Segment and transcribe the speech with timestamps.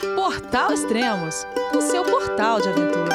[0.00, 1.46] Portal Extremos,
[1.76, 3.10] o seu portal de aventura.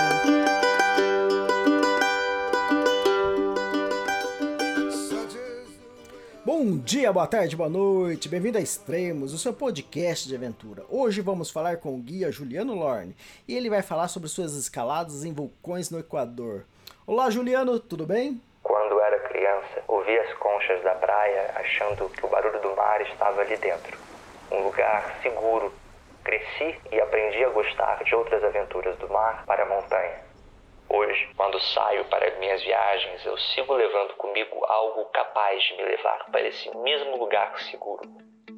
[6.45, 10.83] Bom dia, boa tarde, boa noite, bem-vindo a Extremos, o seu podcast de aventura.
[10.87, 13.15] Hoje vamos falar com o guia Juliano Lorne
[13.47, 16.65] e ele vai falar sobre suas escaladas em vulcões no Equador.
[17.07, 18.39] Olá, Juliano, tudo bem?
[18.61, 23.41] Quando era criança, ouvia as conchas da praia achando que o barulho do mar estava
[23.41, 23.97] ali dentro.
[24.51, 25.73] Um lugar seguro.
[26.25, 30.25] Cresci e aprendi a gostar de outras aventuras do mar para a montanha.
[30.89, 36.25] Hoje, quando saio para minhas viagens, eu sigo levando comigo algo capaz de me levar
[36.29, 38.01] para esse mesmo lugar seguro,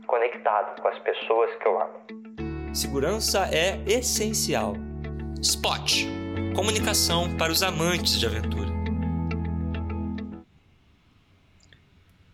[0.07, 2.73] conectado com as pessoas que eu amo.
[2.73, 4.73] Segurança é essencial.
[5.41, 6.17] Spot
[6.57, 8.71] comunicação para os amantes de aventura.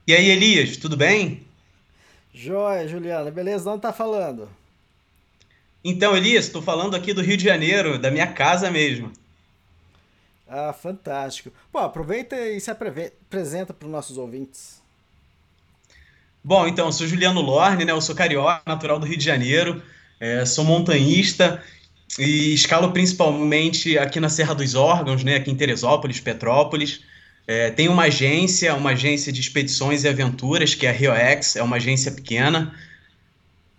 [0.08, 1.46] E aí, Elias, tudo bem?
[2.34, 3.66] Joia, Juliana, beleza?
[3.66, 4.48] De onde tá falando?
[5.84, 9.12] Então, Elias, estou falando aqui do Rio de Janeiro, da minha casa mesmo.
[10.48, 11.52] Ah, fantástico.
[11.72, 14.82] Pô, aproveita e se apresenta para os nossos ouvintes.
[16.44, 17.92] Bom, então, eu sou Juliano Lorne, né?
[17.92, 19.82] Eu sou carioca, natural do Rio de Janeiro,
[20.20, 21.64] é, sou montanhista
[22.20, 25.36] e escalo principalmente aqui na Serra dos Órgãos, né?
[25.36, 27.02] Aqui em Teresópolis, Petrópolis.
[27.48, 31.64] É, tem uma agência, uma agência de expedições e aventuras, que é a RioX, é
[31.64, 32.74] uma agência pequena.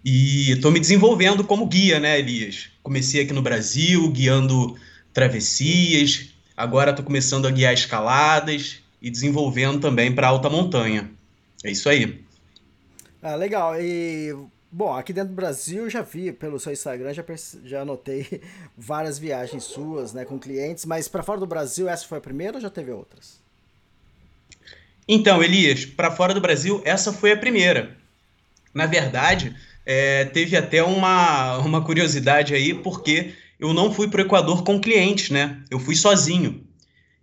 [0.04, 2.68] E estou me desenvolvendo como guia, né, Elias?
[2.82, 4.76] Comecei aqui no Brasil, guiando
[5.12, 11.10] travessias, agora estou começando a guiar escaladas e desenvolvendo também para alta montanha.
[11.64, 12.22] É isso aí.
[13.22, 13.80] Ah, legal.
[13.80, 14.34] E
[14.76, 17.24] Bom, aqui dentro do Brasil já vi pelo seu Instagram, já,
[17.64, 18.42] já anotei
[18.76, 22.56] várias viagens suas, né, com clientes, mas para fora do Brasil, essa foi a primeira
[22.56, 23.40] ou já teve outras?
[25.06, 27.96] Então, Elias, para fora do Brasil, essa foi a primeira.
[28.74, 29.54] Na verdade,
[29.86, 34.80] é, teve até uma, uma curiosidade aí, porque eu não fui para o Equador com
[34.80, 35.62] clientes, né?
[35.70, 36.64] Eu fui sozinho.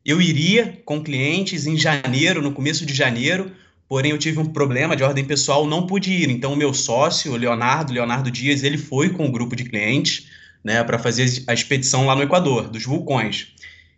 [0.06, 3.52] Eu iria com clientes em janeiro, no começo de janeiro,
[3.88, 6.30] porém eu tive um problema de ordem pessoal, não pude ir.
[6.30, 9.66] Então, o meu sócio, o Leonardo, Leonardo Dias, ele foi com o um grupo de
[9.66, 10.28] clientes,
[10.64, 13.54] né, para fazer a expedição lá no Equador, dos vulcões.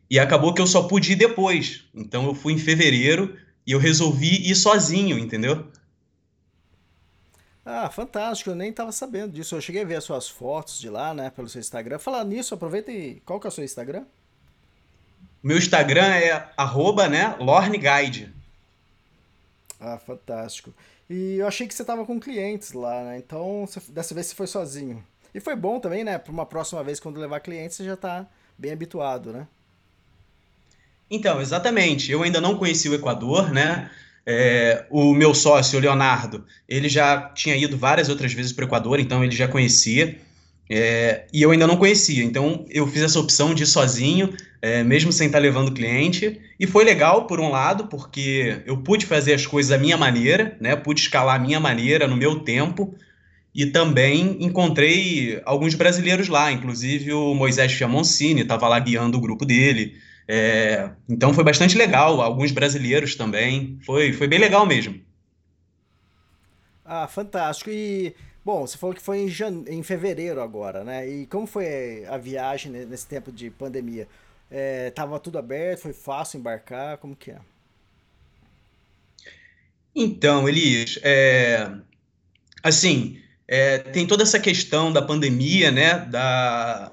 [0.09, 1.81] E acabou que eu só pude ir depois.
[1.93, 5.67] Então, eu fui em fevereiro e eu resolvi ir sozinho, entendeu?
[7.65, 9.55] Ah, fantástico, eu nem estava sabendo disso.
[9.55, 11.97] Eu cheguei a ver as suas fotos de lá, né, pelo seu Instagram.
[11.97, 13.21] Falar nisso, aproveita e.
[13.25, 14.03] Qual que é o seu Instagram?
[15.41, 18.33] Meu Instagram é arroba, né, LorneGuide.
[19.79, 20.73] Ah, fantástico.
[21.09, 23.17] E eu achei que você estava com clientes lá, né?
[23.17, 25.03] Então, dessa vez você foi sozinho.
[25.33, 26.17] E foi bom também, né?
[26.17, 28.25] Para uma próxima vez, quando levar clientes, você já está
[28.57, 29.47] bem habituado, né?
[31.09, 32.11] Então, exatamente.
[32.11, 33.91] Eu ainda não conheci o Equador, né?
[34.25, 38.67] É, o meu sócio, o Leonardo, ele já tinha ido várias outras vezes para o
[38.67, 40.17] Equador, então ele já conhecia.
[40.69, 44.81] É, e eu ainda não conhecia, então eu fiz essa opção de ir sozinho, é,
[44.81, 46.39] mesmo sem estar levando cliente.
[46.59, 50.55] E foi legal, por um lado, porque eu pude fazer as coisas da minha maneira,
[50.59, 50.75] né?
[50.75, 52.95] Pude escalar a minha maneira, no meu tempo.
[53.53, 59.45] E também encontrei alguns brasileiros lá, inclusive o Moisés Fiamoncini estava lá guiando o grupo
[59.45, 59.95] dele.
[60.27, 63.79] É, então foi bastante legal, alguns brasileiros também.
[63.85, 64.99] Foi, foi bem legal mesmo.
[66.85, 67.69] Ah, fantástico.
[67.69, 69.65] E, bom, você falou que foi em, jane...
[69.67, 71.07] em fevereiro agora, né?
[71.07, 74.07] E como foi a viagem nesse tempo de pandemia?
[74.51, 77.39] É, tava tudo aberto, foi fácil embarcar, como que é?
[79.95, 81.71] Então, Elias, é,
[82.61, 86.91] assim, é, tem toda essa questão da pandemia, né, da,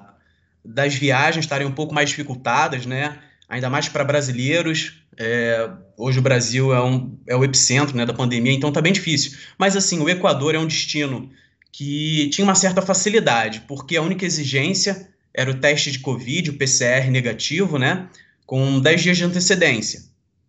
[0.63, 3.17] das viagens estarem um pouco mais dificultadas, né?
[3.49, 5.01] Ainda mais para brasileiros.
[5.17, 8.93] É, hoje o Brasil é, um, é o epicentro né, da pandemia, então está bem
[8.93, 9.37] difícil.
[9.57, 11.29] Mas assim, o Equador é um destino
[11.71, 16.57] que tinha uma certa facilidade, porque a única exigência era o teste de Covid, o
[16.57, 18.07] PCR negativo, né?
[18.45, 20.03] Com 10 dias de antecedência.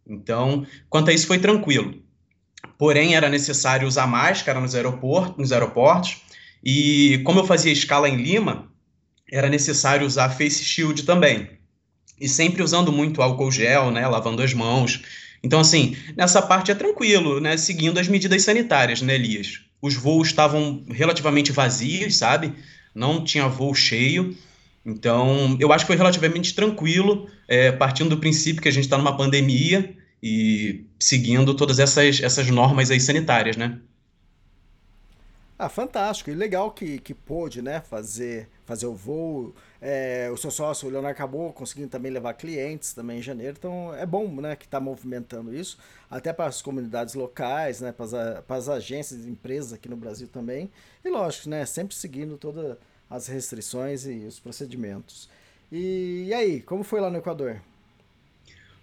[0.07, 2.03] Então, quanto a isso, foi tranquilo.
[2.77, 6.23] Porém, era necessário usar máscara nos aeroportos, nos aeroportos
[6.65, 8.72] e como eu fazia escala em Lima,
[9.33, 11.49] era necessário usar face shield também.
[12.21, 15.03] E sempre usando muito álcool gel, né, lavando as mãos.
[15.43, 19.63] Então, assim, nessa parte é tranquilo, né, seguindo as medidas sanitárias, né, Elias?
[19.81, 22.53] Os voos estavam relativamente vazios, sabe?
[22.95, 24.37] Não tinha voo cheio.
[24.85, 28.99] Então, eu acho que foi relativamente tranquilo, é, partindo do princípio que a gente está
[28.99, 33.81] numa pandemia e seguindo todas essas, essas normas aí sanitárias, né?
[35.59, 36.31] Ah, fantástico.
[36.31, 39.55] E legal que, que pôde, né, fazer, fazer o voo.
[39.81, 43.57] É, o seu sócio, o Leonardo, acabou conseguindo também levar clientes também em janeiro.
[43.59, 45.79] Então, é bom, né, que está movimentando isso.
[46.11, 50.71] Até para as comunidades locais, né, para as, agências empresas aqui no Brasil também.
[51.05, 52.77] E lógico, né, sempre seguindo todas
[53.11, 55.29] as restrições e os procedimentos.
[55.71, 57.61] E, e aí, como foi lá no Equador?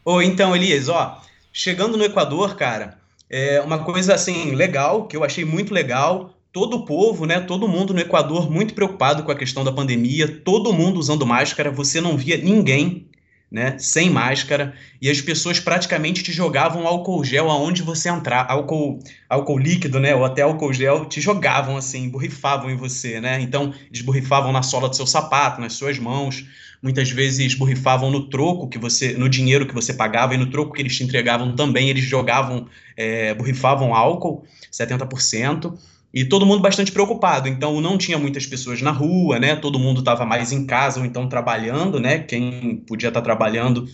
[0.04, 1.22] Oh, então, Elias, ó,
[1.54, 3.00] chegando no Equador, cara,
[3.30, 7.68] é uma coisa assim legal, que eu achei muito legal, todo o povo, né, todo
[7.68, 12.02] mundo no Equador muito preocupado com a questão da pandemia, todo mundo usando máscara, você
[12.02, 13.10] não via ninguém
[13.52, 19.00] né, sem máscara, e as pessoas praticamente te jogavam álcool gel aonde você entrar, álcool,
[19.28, 23.42] álcool líquido, né, ou até álcool gel, te jogavam assim, borrifavam em você, né?
[23.42, 26.46] Então, eles borrifavam na sola do seu sapato, nas suas mãos,
[26.82, 30.74] muitas vezes borrifavam no troco que você, no dinheiro que você pagava e no troco
[30.74, 35.78] que eles te entregavam também, eles jogavam, é, borrifavam álcool, 70%
[36.14, 37.48] e todo mundo bastante preocupado.
[37.48, 39.56] Então não tinha muitas pessoas na rua, né?
[39.56, 42.20] Todo mundo estava mais em casa ou então trabalhando, né?
[42.20, 43.88] Quem podia estar tá trabalhando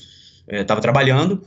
[0.48, 1.44] estava é, trabalhando.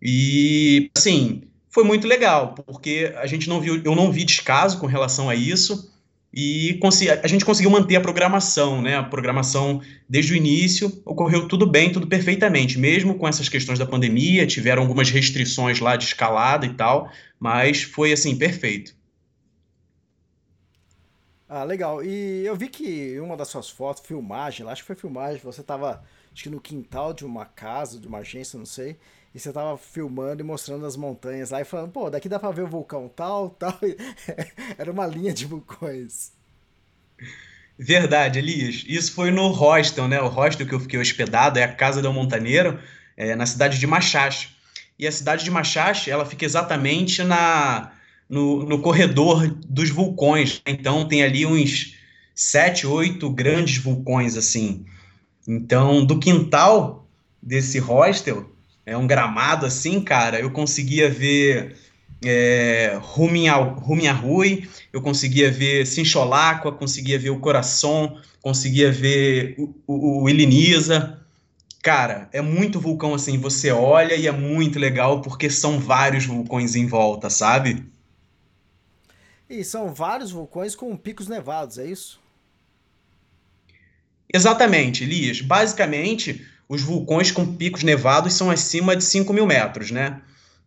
[0.00, 4.86] E assim foi muito legal porque a gente não viu, eu não vi descaso com
[4.86, 5.91] relação a isso
[6.34, 6.80] e
[7.22, 8.96] a gente conseguiu manter a programação, né?
[8.96, 13.84] A programação desde o início ocorreu tudo bem, tudo perfeitamente, mesmo com essas questões da
[13.84, 18.94] pandemia, tiveram algumas restrições lá de escalada e tal, mas foi assim perfeito.
[21.46, 22.02] Ah, legal.
[22.02, 26.02] E eu vi que uma das suas fotos, filmagem, acho que foi filmagem, você estava
[26.32, 28.96] acho que no quintal de uma casa, de uma agência, não sei,
[29.34, 32.50] e você estava filmando e mostrando as montanhas lá e falando, pô, daqui dá para
[32.50, 33.78] ver o vulcão tal, tal.
[34.76, 36.32] Era uma linha de vulcões.
[37.78, 38.84] Verdade, Elias.
[38.86, 40.20] Isso foi no hostel, né?
[40.20, 42.78] O hostel que eu fiquei hospedado é a Casa del Montaneiro,
[43.16, 44.50] é, na cidade de Machache.
[44.98, 47.92] E a cidade de Machache, ela fica exatamente na
[48.28, 50.62] no, no corredor dos vulcões.
[50.66, 51.96] Então tem ali uns
[52.34, 54.84] sete, oito grandes vulcões assim.
[55.46, 57.06] Então, do quintal
[57.42, 58.51] desse hostel,
[58.84, 61.76] é um gramado assim, cara, eu conseguia ver
[62.24, 71.22] é, Ruminarui, eu conseguia ver Sincholacqua, conseguia ver o Coração, conseguia ver o, o, o.
[71.82, 76.76] Cara, é muito vulcão assim, você olha e é muito legal porque são vários vulcões
[76.76, 77.84] em volta, sabe?
[79.50, 82.20] E são vários vulcões com picos nevados, é isso?
[84.32, 85.40] Exatamente, Elias.
[85.40, 90.22] Basicamente, os vulcões com picos nevados são acima de 5 mil metros, né?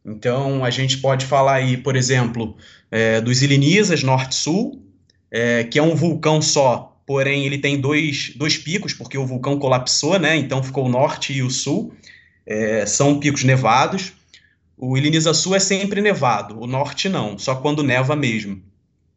[0.06, 2.56] Então, a gente pode falar aí, por exemplo,
[2.92, 4.84] é, dos Ilinizas Norte-Sul,
[5.32, 9.58] é, que é um vulcão só, porém ele tem dois, dois picos, porque o vulcão
[9.58, 10.36] colapsou, né?
[10.36, 11.92] Então ficou o norte e o sul.
[12.46, 14.14] É, são picos nevados.
[14.78, 18.62] O Iliniza Sul é sempre nevado, o norte não, só quando neva mesmo.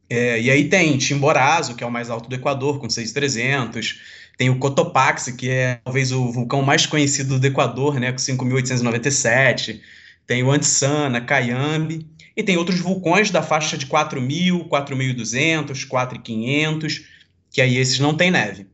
[0.09, 3.97] É, e aí tem Chimborazo, que é o mais alto do Equador, com 6.300.
[4.39, 9.81] Tem o Cotopaxi, que é talvez o vulcão mais conhecido do Equador, né, com 5.897.
[10.25, 12.07] Tem o Antisana, Cayambe.
[12.37, 17.05] E tem outros vulcões da faixa de 4.000, 4.200, 4.500,
[17.51, 18.69] que aí esses não tem neve.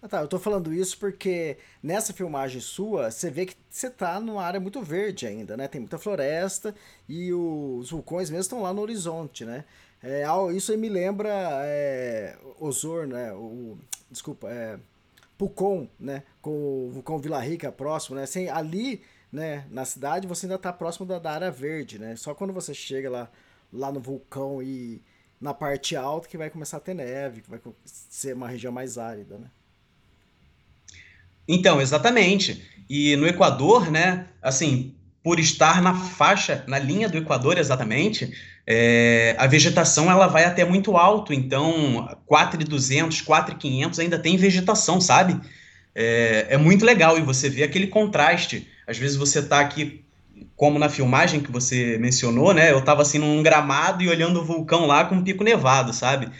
[0.00, 4.20] Ah, tá, eu tô falando isso porque nessa filmagem sua, você vê que você tá
[4.20, 5.66] numa área muito verde ainda, né?
[5.66, 6.72] Tem muita floresta
[7.08, 9.64] e os vulcões mesmo estão lá no horizonte, né?
[10.02, 11.30] É, isso aí me lembra
[11.64, 12.36] é,
[13.08, 13.32] né?
[13.32, 13.78] O,
[14.10, 14.78] desculpa, é,
[15.36, 16.22] Pucon, né?
[16.40, 18.22] Com o vulcão Vila Rica próximo, né?
[18.22, 19.02] Assim, ali,
[19.32, 22.16] né, na cidade, você ainda tá próximo da, da área verde, né?
[22.16, 23.30] Só quando você chega lá,
[23.72, 25.02] lá no vulcão e
[25.40, 28.96] na parte alta que vai começar a ter neve, que vai ser uma região mais
[28.98, 29.50] árida, né?
[31.48, 32.66] Então, exatamente.
[32.88, 34.94] E no Equador, né, assim,
[35.26, 38.32] por estar na faixa, na linha do Equador exatamente,
[38.64, 45.40] é, a vegetação ela vai até muito alto, então 4.200, 4.500 ainda tem vegetação, sabe?
[45.92, 48.68] É, é, muito legal e você vê aquele contraste.
[48.86, 50.04] Às vezes você está aqui,
[50.54, 52.70] como na filmagem que você mencionou, né?
[52.70, 56.30] Eu estava assim num gramado e olhando o vulcão lá com um pico nevado, sabe?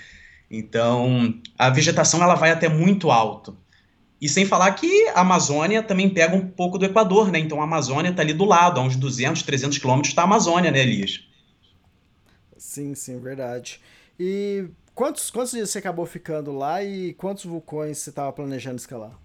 [0.49, 3.59] Então a vegetação ela vai até muito alto.
[4.21, 7.39] E sem falar que a Amazônia também pega um pouco do Equador, né?
[7.39, 10.71] Então a Amazônia está ali do lado, a uns 200, 300 quilômetros está a Amazônia,
[10.71, 11.21] né, Elias?
[12.57, 13.81] Sim, sim, verdade.
[14.19, 19.19] E quantos, quantos dias você acabou ficando lá e quantos vulcões você estava planejando escalar?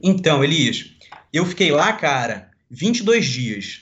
[0.00, 0.92] Então, Elias,
[1.32, 3.80] eu fiquei lá, cara, 22 dias.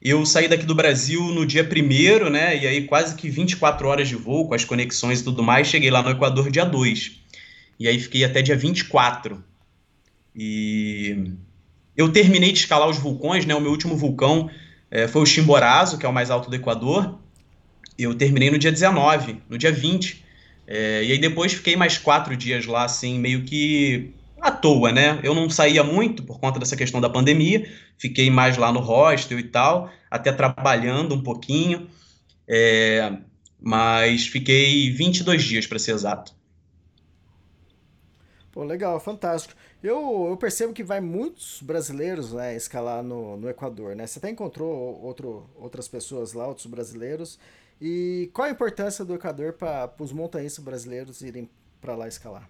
[0.00, 2.62] Eu saí daqui do Brasil no dia primeiro, né?
[2.62, 5.66] E aí quase que 24 horas de voo com as conexões e tudo mais.
[5.66, 7.23] Cheguei lá no Equador dia 2.
[7.78, 9.42] E aí fiquei até dia 24.
[10.34, 11.32] E
[11.96, 13.54] eu terminei de escalar os vulcões, né?
[13.54, 14.50] O meu último vulcão
[14.90, 17.18] é, foi o Chimborazo, que é o mais alto do Equador.
[17.98, 20.24] Eu terminei no dia 19, no dia 20.
[20.66, 25.20] É, e aí depois fiquei mais quatro dias lá, assim, meio que à toa, né?
[25.22, 29.38] Eu não saía muito por conta dessa questão da pandemia, fiquei mais lá no hostel
[29.38, 31.88] e tal, até trabalhando um pouquinho.
[32.46, 33.12] É,
[33.60, 36.34] mas fiquei 22 dias para ser exato.
[38.54, 39.52] Pô, legal, fantástico.
[39.82, 44.06] Eu, eu percebo que vai muitos brasileiros né, escalar no, no Equador, né?
[44.06, 44.70] Você até encontrou
[45.02, 47.36] outro, outras pessoas lá, outros brasileiros.
[47.82, 52.48] E qual a importância do Equador para os montanhistas brasileiros irem para lá escalar?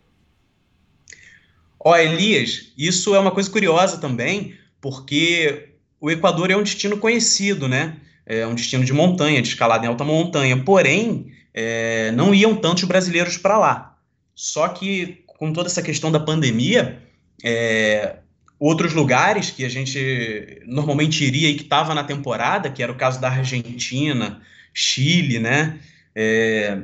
[1.81, 6.99] Ó, oh, Elias, isso é uma coisa curiosa também, porque o Equador é um destino
[6.99, 7.99] conhecido, né?
[8.27, 10.63] É um destino de montanha, de escalada em alta montanha.
[10.63, 13.99] Porém, é, não iam tantos brasileiros para lá.
[14.35, 17.03] Só que com toda essa questão da pandemia,
[17.43, 18.17] é,
[18.59, 22.97] outros lugares que a gente normalmente iria e que estava na temporada, que era o
[22.97, 24.41] caso da Argentina,
[24.73, 25.79] Chile, né?
[26.15, 26.79] É,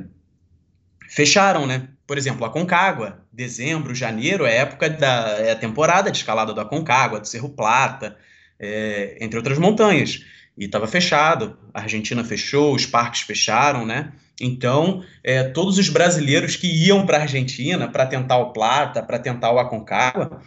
[1.09, 1.87] fecharam, né?
[2.05, 6.53] Por exemplo, a Concagua, dezembro, janeiro é a época da é a temporada de escalada
[6.53, 8.17] da Concagua, do Cerro Plata,
[8.59, 10.23] é, entre outras montanhas.
[10.57, 14.11] E estava fechado, a Argentina fechou, os parques fecharam, né?
[14.41, 19.19] Então, é, todos os brasileiros que iam para a Argentina para tentar o Plata, para
[19.19, 20.41] tentar o Aconcagua,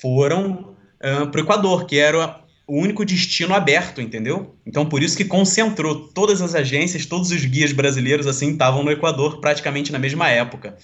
[0.00, 4.54] foram para o Equador, que era o único destino aberto, entendeu?
[4.64, 8.92] Então, por isso que concentrou todas as agências, todos os guias brasileiros, assim, estavam no
[8.92, 10.76] Equador praticamente na mesma época.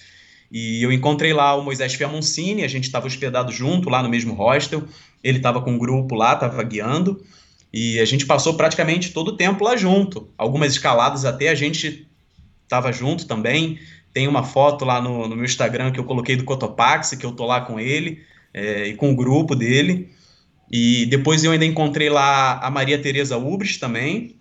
[0.51, 4.35] E eu encontrei lá o Moisés Fiamoncini, a gente estava hospedado junto lá no mesmo
[4.35, 4.85] hostel,
[5.23, 7.23] ele estava com um grupo lá, estava guiando,
[7.73, 10.29] e a gente passou praticamente todo o tempo lá junto.
[10.39, 12.09] Algumas escaladas até a gente
[12.67, 13.79] estava junto também.
[14.13, 17.33] Tem uma foto lá no, no, meu Instagram que eu coloquei do Cotopaxi, que eu
[17.33, 20.11] tô lá com ele é, e com o grupo dele.
[20.71, 24.37] E depois eu ainda encontrei lá a Maria Tereza Ubres também,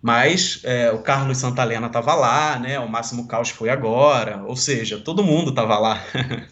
[0.00, 2.78] mas é, o Carlos Santalena estava lá, né?
[2.80, 6.02] O Máximo Caos foi agora, ou seja, todo mundo estava lá.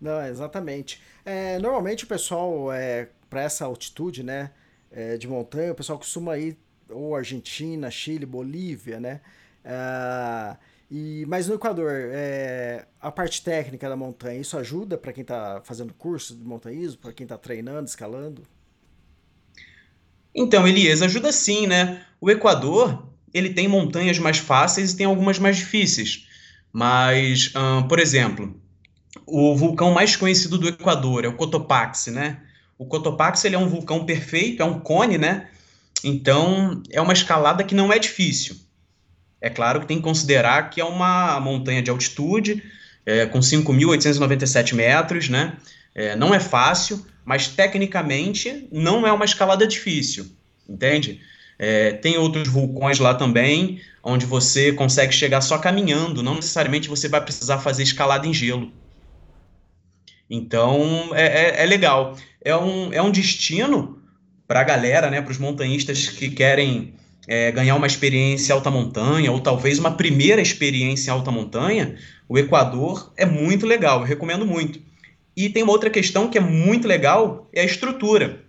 [0.00, 1.00] Não, exatamente.
[1.24, 4.50] É, normalmente o pessoal, é, para essa altitude, né,
[4.90, 6.56] é, de montanha, o pessoal costuma ir
[6.88, 9.20] ou Argentina, Chile, Bolívia, né?
[9.64, 10.56] Uh,
[10.90, 15.60] e, mas no Equador, é, a parte técnica da montanha, isso ajuda para quem está
[15.64, 18.42] fazendo curso de montanhismo, para quem está treinando, escalando?
[20.34, 22.04] Então, Elias, ajuda sim, né?
[22.20, 26.26] O Equador, ele tem montanhas mais fáceis e tem algumas mais difíceis.
[26.72, 27.52] Mas,
[27.88, 28.60] por exemplo,
[29.26, 32.40] o vulcão mais conhecido do Equador é o Cotopaxi, né?
[32.78, 35.48] O Cotopaxi ele é um vulcão perfeito, é um cone, né?
[36.02, 38.56] Então, é uma escalada que não é difícil.
[39.40, 42.62] É claro que tem que considerar que é uma montanha de altitude,
[43.06, 45.56] é, com 5.897 metros, né?
[45.94, 50.26] É, não é fácil, mas tecnicamente não é uma escalada difícil,
[50.68, 51.20] entende?
[51.58, 57.08] É, tem outros vulcões lá também, onde você consegue chegar só caminhando, não necessariamente você
[57.08, 58.72] vai precisar fazer escalada em gelo.
[60.28, 62.16] Então é, é, é legal.
[62.42, 64.00] É um, é um destino
[64.46, 66.94] para a galera, né, para os montanhistas que querem
[67.26, 71.96] é, ganhar uma experiência em alta montanha, ou talvez uma primeira experiência em alta montanha,
[72.28, 74.80] o Equador é muito legal, eu recomendo muito.
[75.36, 78.44] E tem uma outra questão que é muito legal, é a estrutura.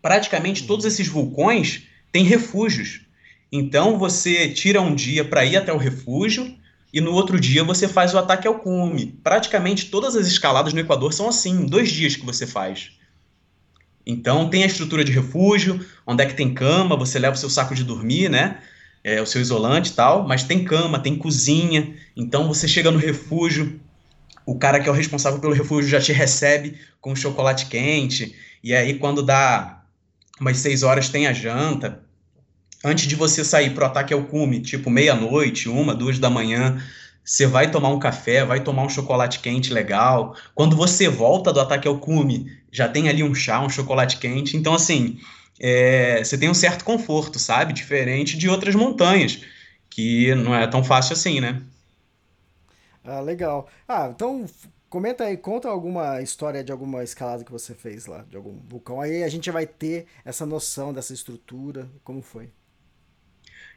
[0.00, 3.02] Praticamente todos esses vulcões têm refúgios.
[3.50, 6.56] Então você tira um dia para ir até o refúgio
[6.92, 9.18] e no outro dia você faz o ataque ao cume.
[9.22, 12.92] Praticamente todas as escaladas no Equador são assim, dois dias que você faz.
[14.06, 17.48] Então tem a estrutura de refúgio, onde é que tem cama, você leva o seu
[17.48, 18.58] saco de dormir, né?
[19.02, 21.94] É, o seu isolante e tal, mas tem cama, tem cozinha.
[22.16, 23.80] Então você chega no refúgio,
[24.46, 28.34] o cara que é o responsável pelo refúgio já te recebe com chocolate quente.
[28.62, 29.82] E aí quando dá
[30.40, 32.02] umas seis horas tem a janta.
[32.82, 36.82] Antes de você sair pro ataque ao cume, tipo meia-noite, uma, duas da manhã,
[37.24, 40.36] você vai tomar um café, vai tomar um chocolate quente legal.
[40.54, 44.56] Quando você volta do ataque ao cume, já tem ali um chá, um chocolate quente.
[44.56, 45.20] Então, assim,
[45.60, 47.72] é, você tem um certo conforto, sabe?
[47.72, 49.40] Diferente de outras montanhas,
[49.88, 51.62] que não é tão fácil assim, né?
[53.04, 53.68] Ah, legal.
[53.86, 54.44] Ah, então
[54.90, 59.00] comenta aí, conta alguma história de alguma escalada que você fez lá, de algum vulcão.
[59.00, 62.50] Aí a gente vai ter essa noção dessa estrutura, como foi.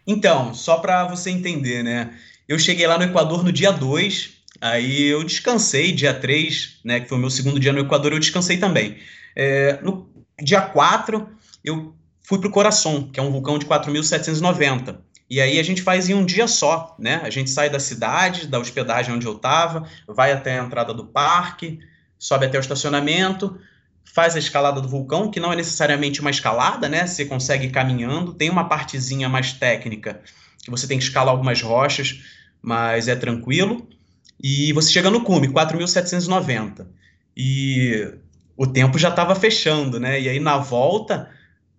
[0.07, 2.17] Então, só para você entender, né?
[2.47, 7.09] Eu cheguei lá no Equador no dia 2, aí eu descansei, dia 3, né, que
[7.09, 8.97] foi o meu segundo dia no Equador, eu descansei também.
[9.35, 10.09] É, no
[10.41, 11.27] dia 4,
[11.63, 14.97] eu fui para o Coração, que é um vulcão de 4.790.
[15.29, 17.19] E aí a gente faz em um dia só, né?
[17.23, 21.05] A gente sai da cidade, da hospedagem onde eu estava, vai até a entrada do
[21.05, 21.79] parque,
[22.17, 23.59] sobe até o estacionamento,
[24.05, 27.05] faz a escalada do vulcão, que não é necessariamente uma escalada, né?
[27.05, 30.21] Você consegue ir caminhando, tem uma partezinha mais técnica,
[30.63, 32.21] que você tem que escalar algumas rochas,
[32.61, 33.87] mas é tranquilo.
[34.41, 36.85] E você chega no cume, 4.790.
[37.35, 38.13] E
[38.55, 40.19] o tempo já estava fechando, né?
[40.19, 41.29] E aí na volta,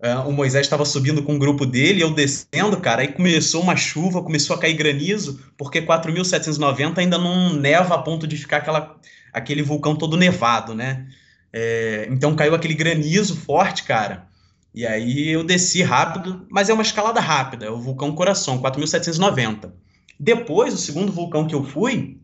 [0.01, 3.75] Uh, o Moisés estava subindo com um grupo dele, eu descendo, cara, aí começou uma
[3.75, 8.97] chuva, começou a cair granizo, porque 4.790 ainda não neva a ponto de ficar aquela,
[9.33, 11.09] aquele vulcão todo nevado, né?
[11.53, 14.29] É, então caiu aquele granizo forte, cara.
[14.73, 19.73] E aí eu desci rápido, mas é uma escalada rápida, é o vulcão Coração, 4.790.
[20.21, 22.21] Depois, o segundo vulcão que eu fui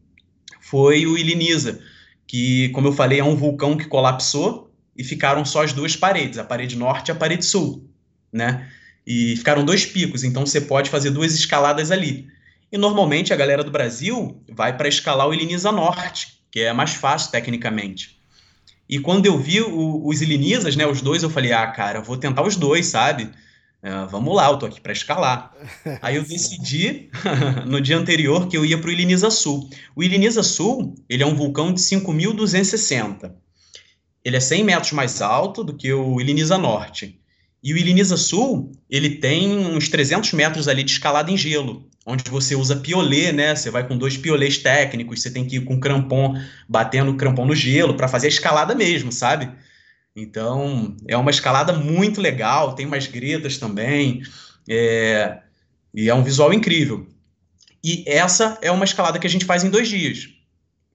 [0.60, 1.80] foi o Iliniza,
[2.26, 6.38] que, como eu falei, é um vulcão que colapsou e ficaram só as duas paredes,
[6.38, 7.88] a parede norte e a parede sul,
[8.32, 8.68] né?
[9.06, 12.26] E ficaram dois picos, então você pode fazer duas escaladas ali.
[12.72, 16.94] E normalmente a galera do Brasil vai para escalar o Iliniza Norte, que é mais
[16.94, 18.18] fácil tecnicamente.
[18.88, 22.16] E quando eu vi o, os Ilinizas, né, os dois, eu falei, ah, cara, vou
[22.16, 23.30] tentar os dois, sabe?
[23.84, 25.54] Uh, vamos lá, eu tô aqui para escalar.
[26.00, 27.10] Aí eu decidi
[27.68, 29.68] no dia anterior que eu ia para o Iliniza Sul.
[29.94, 33.30] O Iliniza Sul, ele é um vulcão de 5.260.
[34.24, 37.20] Ele é 100 metros mais alto do que o Iliniza Norte.
[37.62, 42.24] E o Iliniza Sul, ele tem uns 300 metros ali de escalada em gelo, onde
[42.30, 43.54] você usa piolê, né?
[43.54, 47.44] Você vai com dois piolês técnicos, você tem que ir com crampon, batendo o crampon
[47.44, 49.50] no gelo para fazer a escalada mesmo, sabe?
[50.16, 54.22] Então, é uma escalada muito legal, tem umas gretas também,
[54.68, 55.38] é,
[55.92, 57.06] e é um visual incrível.
[57.82, 60.28] E essa é uma escalada que a gente faz em dois dias.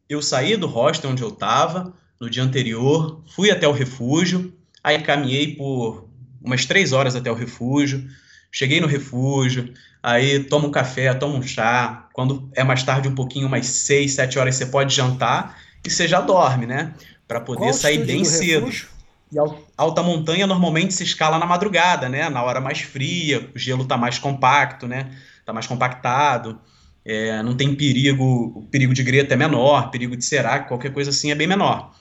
[0.08, 5.02] Eu saí do hostel onde eu estava no dia anterior, fui até o refúgio, aí
[5.02, 6.10] caminhei por
[6.42, 8.08] umas três horas até o refúgio,
[8.52, 13.16] cheguei no refúgio, aí tomo um café, tomo um chá, quando é mais tarde um
[13.16, 16.94] pouquinho, umas seis, sete horas, você pode jantar e você já dorme, né?
[17.28, 18.66] Para poder Qual sair bem cedo.
[18.66, 18.99] Refúgio?
[19.32, 19.38] E
[19.78, 22.30] alta montanha normalmente se escala na madrugada, né?
[22.30, 25.12] Na hora mais fria, o gelo está mais compacto, né?
[25.40, 26.60] Está mais compactado.
[27.06, 31.12] É, não tem perigo, o perigo de greta é menor, perigo de serac, qualquer coisa
[31.12, 31.94] assim é bem menor.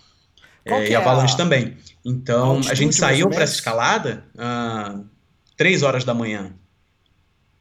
[0.64, 1.38] É, e avalanche é a...
[1.38, 1.76] também.
[2.04, 5.04] Então, a, a gente saiu para essa escalada uh,
[5.56, 6.52] três horas da manhã.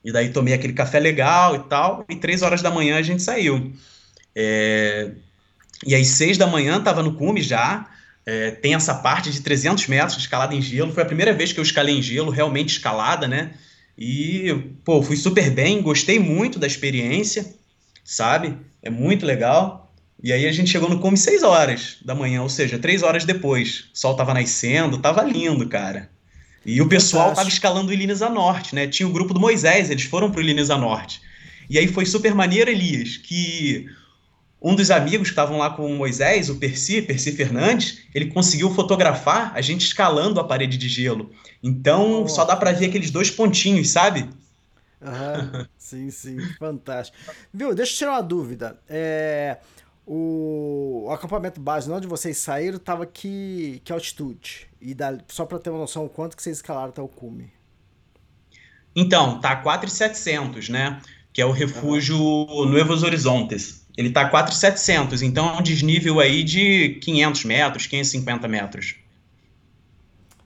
[0.03, 3.21] E daí tomei aquele café legal e tal, e três horas da manhã a gente
[3.21, 3.73] saiu.
[4.35, 5.11] É...
[5.85, 7.87] E aí, seis da manhã, tava no cume já,
[8.27, 10.91] é, tem essa parte de 300 metros de escalada em gelo.
[10.91, 13.51] Foi a primeira vez que eu escalei em gelo, realmente escalada, né?
[13.97, 17.55] E, pô, fui super bem, gostei muito da experiência,
[18.03, 18.57] sabe?
[18.83, 19.93] É muito legal.
[20.21, 23.23] E aí a gente chegou no cume 6 horas da manhã, ou seja, 3 horas
[23.23, 23.85] depois.
[23.93, 26.09] O sol tava nascendo, tava lindo, cara.
[26.65, 27.45] E o pessoal Fantástico.
[27.45, 28.87] tava escalando o Iliniza Norte, né?
[28.87, 31.21] Tinha o grupo do Moisés, eles foram pro Iliniza Norte.
[31.69, 33.85] E aí foi super maneiro, Elias, que
[34.61, 38.73] um dos amigos que estavam lá com o Moisés, o Percy, Percy Fernandes, ele conseguiu
[38.73, 41.31] fotografar a gente escalando a parede de gelo.
[41.61, 42.27] Então oh.
[42.27, 44.27] só dá para ver aqueles dois pontinhos, sabe?
[44.99, 45.65] Uhum.
[45.77, 47.17] sim, sim, fantástico.
[47.53, 48.79] Viu, deixa eu tirar uma dúvida.
[48.89, 49.57] É,
[50.05, 54.67] o, o, acampamento base onde vocês saíram estava que, que altitude?
[54.81, 57.53] E dá, só para ter uma noção o quanto que vocês escalaram até o cume.
[58.95, 60.99] Então, tá 4,700, né?
[61.31, 62.65] Que é o refúgio uhum.
[62.65, 68.95] Nuevos Horizontes ele está 4,700, então é um desnível aí de 500 metros, 550 metros.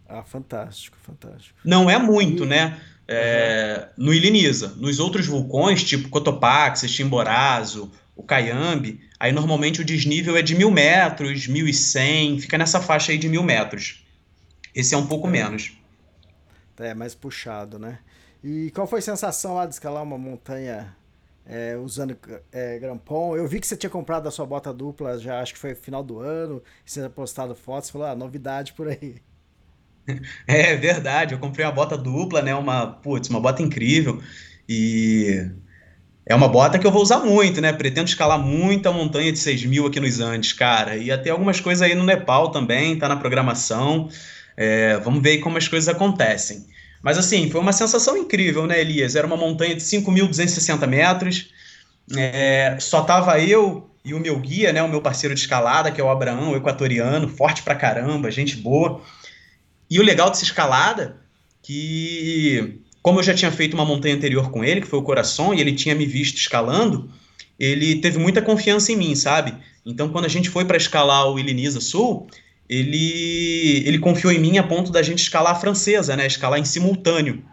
[0.08, 1.60] Ah, fantástico, fantástico.
[1.64, 2.48] Não é muito, e...
[2.48, 2.80] né?
[3.08, 4.06] É, uhum.
[4.06, 4.70] No Iliniza.
[4.78, 10.72] Nos outros vulcões, tipo Cotopaxi, Chimborazo, o Cayambe, aí normalmente o desnível é de mil
[10.72, 14.06] metros, 1.100, fica nessa faixa aí de mil metros.
[14.74, 15.32] Esse é um pouco é.
[15.32, 15.74] menos.
[16.80, 18.00] É, mais puxado, né?
[18.44, 20.96] E qual foi a sensação lá de escalar uma montanha
[21.45, 22.17] é, usando
[22.51, 23.36] é, grampon.
[23.36, 26.04] Eu vi que você tinha comprado a sua bota dupla já, acho que foi final
[26.04, 26.62] do ano.
[26.86, 29.15] Você tinha postado fotos, falou, ah, novidade por aí.
[30.47, 32.54] É verdade, eu comprei uma bota dupla, né?
[32.56, 34.21] Uma, putz, uma bota incrível.
[34.67, 35.47] E
[36.25, 37.71] é uma bota que eu vou usar muito, né?
[37.71, 40.97] Pretendo escalar muita montanha de 6 mil aqui nos Andes, cara.
[40.97, 44.10] E até algumas coisas aí no Nepal também, tá na programação.
[44.58, 46.65] É, vamos ver como as coisas acontecem.
[47.02, 49.16] Mas assim, foi uma sensação incrível, né, Elias?
[49.16, 51.50] Era uma montanha de 5.260 metros,
[52.16, 56.02] é, só tava eu e o meu guia, né, o meu parceiro de escalada, que
[56.02, 59.02] é o Abraão, o equatoriano, forte pra caramba, gente boa.
[59.90, 61.18] E o legal dessa escalada,
[61.62, 65.54] que como eu já tinha feito uma montanha anterior com ele, que foi o Coração,
[65.54, 67.10] e ele tinha me visto escalando,
[67.60, 69.56] ele teve muita confiança em mim, sabe?
[69.86, 72.28] Então, quando a gente foi para escalar o Iliniza Sul,
[72.71, 76.25] ele, ele confiou em mim a ponto da gente escalar a francesa, né?
[76.25, 77.43] Escalar em simultâneo.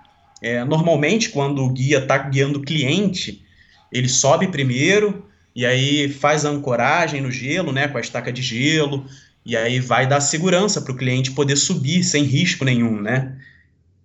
[0.41, 3.45] É, normalmente, quando o guia está guiando o cliente,
[3.93, 5.27] ele sobe primeiro
[5.57, 7.89] e aí faz a ancoragem no gelo, né?
[7.89, 9.05] Com a estaca de gelo
[9.45, 13.37] e aí vai dar segurança para o cliente poder subir sem risco nenhum, né?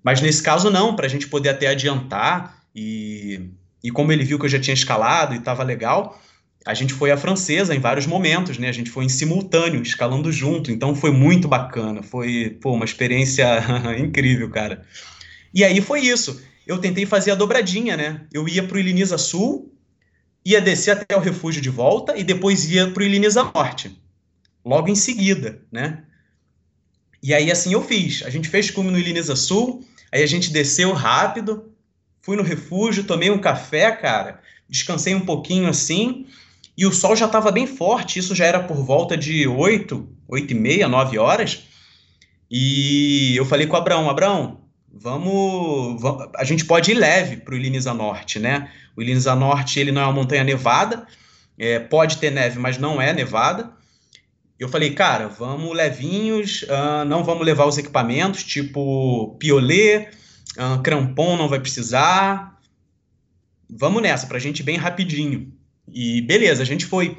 [0.04, 3.52] Mas nesse caso não, para a gente poder até adiantar e,
[3.84, 6.20] e como ele viu que eu já tinha escalado e estava legal,
[6.66, 8.70] a gente foi a francesa em vários momentos, né?
[8.70, 13.46] A gente foi em simultâneo, escalando junto, então foi muito bacana, foi pô, uma experiência
[14.00, 14.86] incrível, cara.
[15.54, 16.42] E aí foi isso.
[16.66, 18.26] Eu tentei fazer a dobradinha, né?
[18.32, 19.74] Eu ia para o Iliniza Sul,
[20.46, 24.02] ia descer até o refúgio de volta e depois ia para o Iliniza Norte,
[24.64, 26.04] logo em seguida, né?
[27.22, 28.24] E aí assim eu fiz.
[28.26, 31.74] A gente fez cume no Iliniza Sul, aí a gente desceu rápido,
[32.22, 36.26] fui no refúgio, tomei um café, cara, descansei um pouquinho assim,
[36.78, 40.52] e o sol já estava bem forte, isso já era por volta de 8, 8
[40.52, 41.64] e meia, 9 horas.
[42.50, 47.54] E eu falei com o Abraão, Abraão, vamos, vamos a gente pode ir leve para
[47.54, 48.72] o Iliniza Norte, né?
[48.96, 51.06] O Iliniza Norte, ele não é uma montanha nevada,
[51.58, 53.72] é, pode ter neve, mas não é nevada.
[54.60, 60.10] Eu falei, cara, vamos levinhos, uh, não vamos levar os equipamentos, tipo piolê,
[60.58, 62.60] uh, crampon não vai precisar.
[63.70, 65.53] Vamos nessa, para a gente ir bem rapidinho.
[65.92, 67.18] E beleza, a gente foi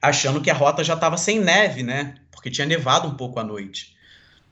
[0.00, 2.14] achando que a rota já estava sem neve, né?
[2.30, 3.96] Porque tinha nevado um pouco à noite.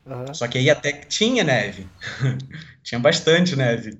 [0.05, 0.33] Uhum.
[0.33, 1.87] Só que aí até tinha neve.
[2.83, 3.97] tinha bastante neve.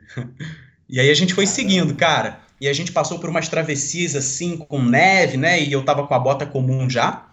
[0.88, 2.40] E aí a gente foi seguindo, cara.
[2.60, 5.62] E a gente passou por umas travessias assim com neve, né?
[5.62, 7.28] E eu tava com a bota comum já.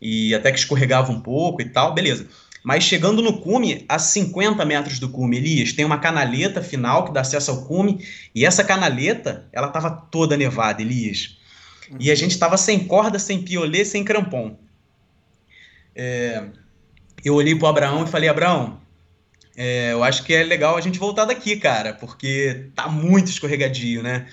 [0.00, 2.26] E até que escorregava um pouco e tal, beleza.
[2.62, 7.12] Mas chegando no cume, a 50 metros do cume, Elias, tem uma canaleta final que
[7.12, 11.38] dá acesso ao cume, e essa canaleta, ela estava toda nevada, Elias.
[11.98, 14.56] E a gente estava sem corda, sem piolê, sem crampon.
[15.94, 16.44] É,
[17.24, 18.80] eu olhei pro Abraão e falei, Abraão,
[19.56, 24.02] é, eu acho que é legal a gente voltar daqui, cara, porque tá muito escorregadio,
[24.02, 24.26] né?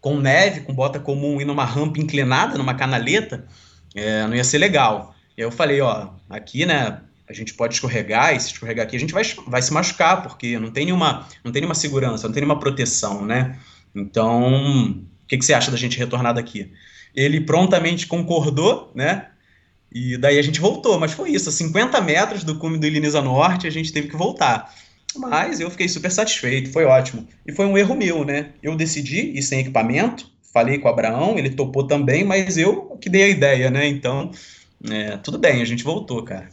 [0.00, 3.46] Com neve, com bota comum e numa rampa inclinada, numa canaleta,
[3.94, 5.14] é, não ia ser legal.
[5.36, 9.00] E eu falei, ó, aqui, né, a gente pode escorregar, e se escorregar aqui, a
[9.00, 12.40] gente vai, vai se machucar, porque não tem nenhuma, não tem nenhuma segurança, não tem
[12.40, 13.58] nenhuma proteção, né?
[13.94, 16.72] Então, o que, que você acha da gente retornar daqui?
[17.14, 19.26] Ele prontamente concordou, né?
[19.92, 23.66] E daí a gente voltou, mas foi isso, 50 metros do cume do Iliniza Norte,
[23.66, 24.72] a gente teve que voltar.
[25.16, 27.26] Mas eu fiquei super satisfeito, foi ótimo.
[27.46, 28.50] E foi um erro meu, né?
[28.62, 33.08] Eu decidi ir sem equipamento, falei com o Abraão, ele topou também, mas eu que
[33.08, 33.86] dei a ideia, né?
[33.86, 34.30] Então,
[34.90, 36.48] é, tudo bem, a gente voltou, cara.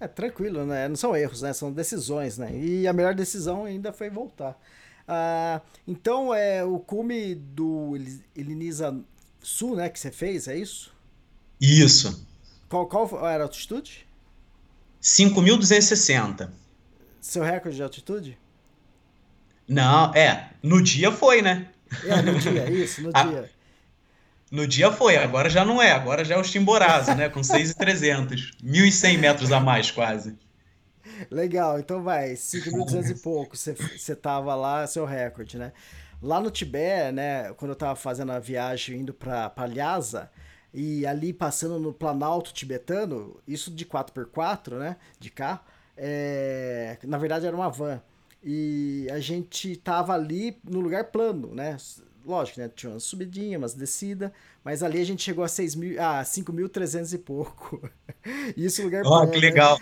[0.00, 0.88] É tranquilo, né?
[0.88, 1.52] Não são erros, né?
[1.52, 2.50] São decisões, né?
[2.56, 4.58] E a melhor decisão ainda foi voltar.
[5.06, 7.94] Ah, então, é o cume do
[8.34, 8.98] Elinisa
[9.42, 9.90] Sul, né?
[9.90, 10.92] Que você fez, é isso?
[11.60, 12.26] Isso.
[12.68, 14.06] Qual, qual era a altitude?
[15.02, 16.50] 5.260.
[17.20, 18.38] Seu recorde de altitude?
[19.68, 20.50] Não, é.
[20.62, 21.68] No dia foi, né?
[22.04, 23.50] É, no dia, isso, no dia.
[24.50, 27.28] No dia foi, agora já não é, agora já é o Chimborazo, né?
[27.28, 28.56] Com 6,300.
[28.62, 30.36] 1.100 metros a mais, quase.
[31.30, 35.72] Legal, então vai, 5.200 e pouco, você tava lá, seu recorde, né?
[36.22, 40.30] Lá no Tibete, né, quando eu tava fazendo a viagem indo pra Lhasa,
[40.72, 45.60] e ali passando no Planalto tibetano, isso de 4x4, né, de carro,
[45.96, 48.00] é, na verdade era uma van,
[48.42, 51.76] e a gente tava ali no lugar plano, né,
[52.24, 52.70] lógico, né?
[52.74, 54.32] Tinha uma subidinha, umas descida,
[54.64, 57.90] mas ali a gente chegou a 6 mil, ah, 5.300 e pouco.
[58.56, 59.46] Isso lugar Ó, oh, que né?
[59.46, 59.78] legal.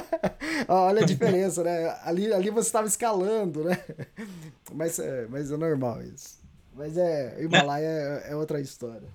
[0.68, 1.96] Olha a diferença, né?
[2.04, 3.78] Ali, ali você estava escalando, né?
[4.72, 6.38] Mas é, mas é normal isso.
[6.74, 9.06] Mas é, o Himalaia é, é outra história.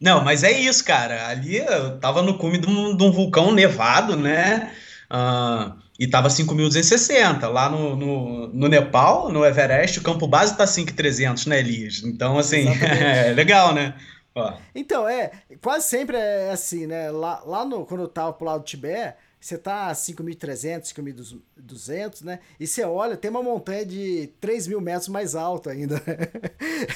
[0.00, 1.28] Não, mas é isso, cara.
[1.28, 4.74] Ali eu tava no cume de um, de um vulcão nevado, né?
[5.10, 7.48] Uh, e tava 5.260.
[7.48, 12.02] Lá no, no, no, Nepal, no Everest, o campo base tá 5.300, né, Elias?
[12.04, 13.94] Então, assim, é legal, né?
[14.34, 14.54] Ó.
[14.74, 15.30] Então, é,
[15.62, 17.10] quase sempre é assim, né?
[17.10, 22.24] Lá, lá no, quando eu tava pro lado do Tibete, você tá a 5.300, 5.200,
[22.24, 22.40] né?
[22.58, 26.02] E você olha, tem uma montanha de 3 mil metros mais alta ainda.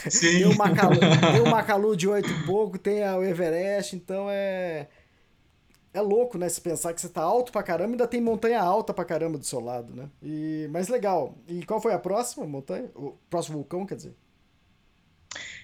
[0.08, 0.20] Sim.
[0.20, 4.87] tem, o Macalu, tem o Macalu de 8 e pouco, tem o Everest, então é
[5.92, 6.48] é louco, né?
[6.48, 9.44] Se pensar que você tá alto pra caramba, ainda tem montanha alta pra caramba do
[9.44, 10.09] seu lado, né?
[10.22, 11.35] E, mas legal.
[11.48, 12.90] E qual foi a próxima montanha?
[12.94, 14.14] O próximo vulcão, quer dizer?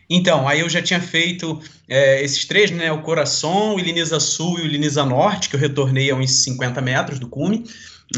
[0.08, 2.92] Então, aí eu já tinha feito é, esses três, né?
[2.92, 6.80] O Coração, o Iliniza Sul e o Iliniza Norte, que eu retornei a uns 50
[6.80, 7.64] metros do cume.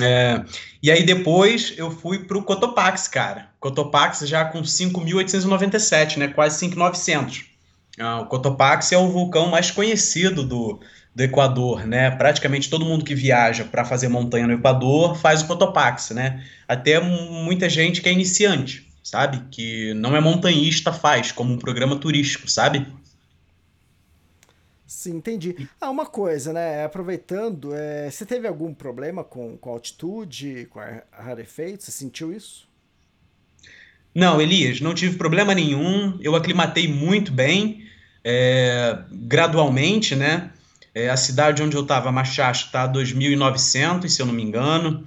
[0.01, 0.45] É,
[0.83, 3.51] e aí depois eu fui pro Cotopaxi, cara.
[3.61, 6.29] Cotopaxi já com 5.897, né?
[6.29, 7.45] Quase 5.900.
[7.99, 10.81] Ah, o Cotopaxi é o vulcão mais conhecido do,
[11.16, 12.11] do Equador, né?
[12.11, 16.44] Praticamente todo mundo que viaja para fazer montanha no Equador faz o Cotopaxi, né?
[16.68, 19.42] Até muita gente que é iniciante, sabe?
[19.50, 22.87] Que não é montanhista faz, como um programa turístico, sabe?
[24.87, 25.66] Sim, entendi.
[25.81, 26.85] Ah, uma coisa, né?
[26.85, 31.83] Aproveitando, é, você teve algum problema com, com altitude, com rarefeito?
[31.83, 32.68] Você sentiu isso?
[34.14, 36.18] Não, Elias, não tive problema nenhum.
[36.20, 37.87] Eu aclimatei muito bem.
[38.22, 40.50] é, gradualmente, né?
[40.97, 45.07] É, a cidade onde eu estava, Machacho, está a 2.900, se eu não me engano.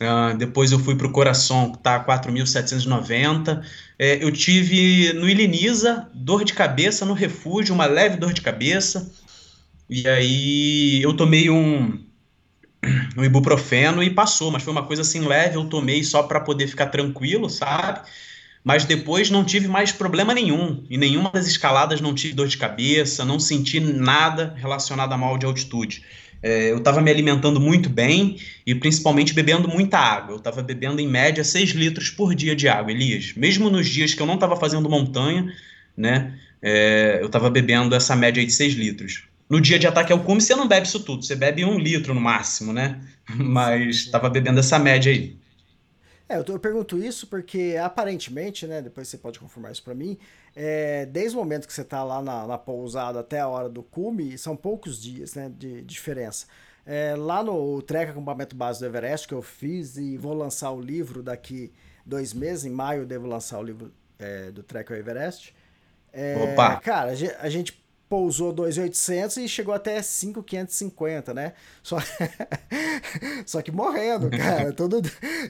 [0.00, 3.60] Uh, depois eu fui para o Coração, que está a 4.790.
[3.98, 9.10] É, eu tive no Iliniza, dor de cabeça no refúgio, uma leve dor de cabeça.
[9.90, 12.00] E aí eu tomei um,
[13.18, 16.68] um ibuprofeno e passou, mas foi uma coisa assim leve, eu tomei só para poder
[16.68, 18.02] ficar tranquilo, sabe?
[18.64, 20.82] Mas depois não tive mais problema nenhum.
[20.88, 25.36] E nenhuma das escaladas não tive dor de cabeça, não senti nada relacionado a mal
[25.36, 26.02] de altitude.
[26.42, 30.32] É, eu estava me alimentando muito bem e principalmente bebendo muita água.
[30.32, 33.34] Eu estava bebendo em média 6 litros por dia de água, Elias.
[33.36, 35.52] Mesmo nos dias que eu não estava fazendo montanha,
[35.96, 36.38] né?
[36.62, 39.24] É, eu estava bebendo essa média de 6 litros.
[39.48, 42.14] No dia de ataque ao cume, você não bebe isso tudo, você bebe um litro
[42.14, 42.98] no máximo, né?
[43.36, 45.36] Mas estava bebendo essa média aí.
[46.28, 50.18] É, eu, eu, pergunto isso porque aparentemente, né, depois você pode confirmar isso para mim,
[50.56, 53.82] é, desde o momento que você está lá na, na, pousada até a hora do
[53.82, 56.46] cume, são poucos dias, né, de, de diferença.
[56.86, 60.80] É, lá no Treca Acampamento Base do Everest, que eu fiz e vou lançar o
[60.80, 61.72] livro daqui
[62.04, 65.54] dois meses, em maio eu devo lançar o livro é, do Treca ao Everest.
[66.12, 66.76] É, Opa!
[66.76, 67.10] Cara,
[67.40, 67.83] a gente
[68.14, 71.52] pousou 2.800 e chegou até 5.550, né?
[71.82, 71.98] Só...
[73.44, 74.70] Só que morrendo, cara.
[74.72, 75.02] todo,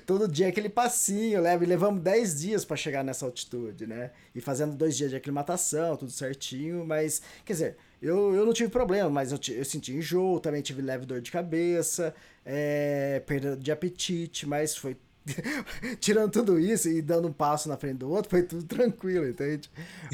[0.06, 4.12] todo dia aquele passinho, leva, e levamos 10 dias para chegar nessa altitude, né?
[4.34, 8.70] E fazendo dois dias de aclimatação, tudo certinho, mas, quer dizer, eu, eu não tive
[8.70, 12.14] problema, mas eu, eu senti enjoo, também tive leve dor de cabeça,
[12.46, 14.96] é, perda de apetite, mas foi
[16.00, 19.70] tirando tudo isso e dando um passo na frente do outro, foi tudo tranquilo, entende?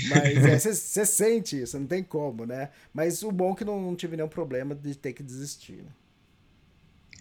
[0.09, 2.69] Mas você é, sente isso, não tem como, né?
[2.95, 5.79] Mas o bom é que não, não tive nenhum problema de ter que desistir.
[5.79, 5.91] Né?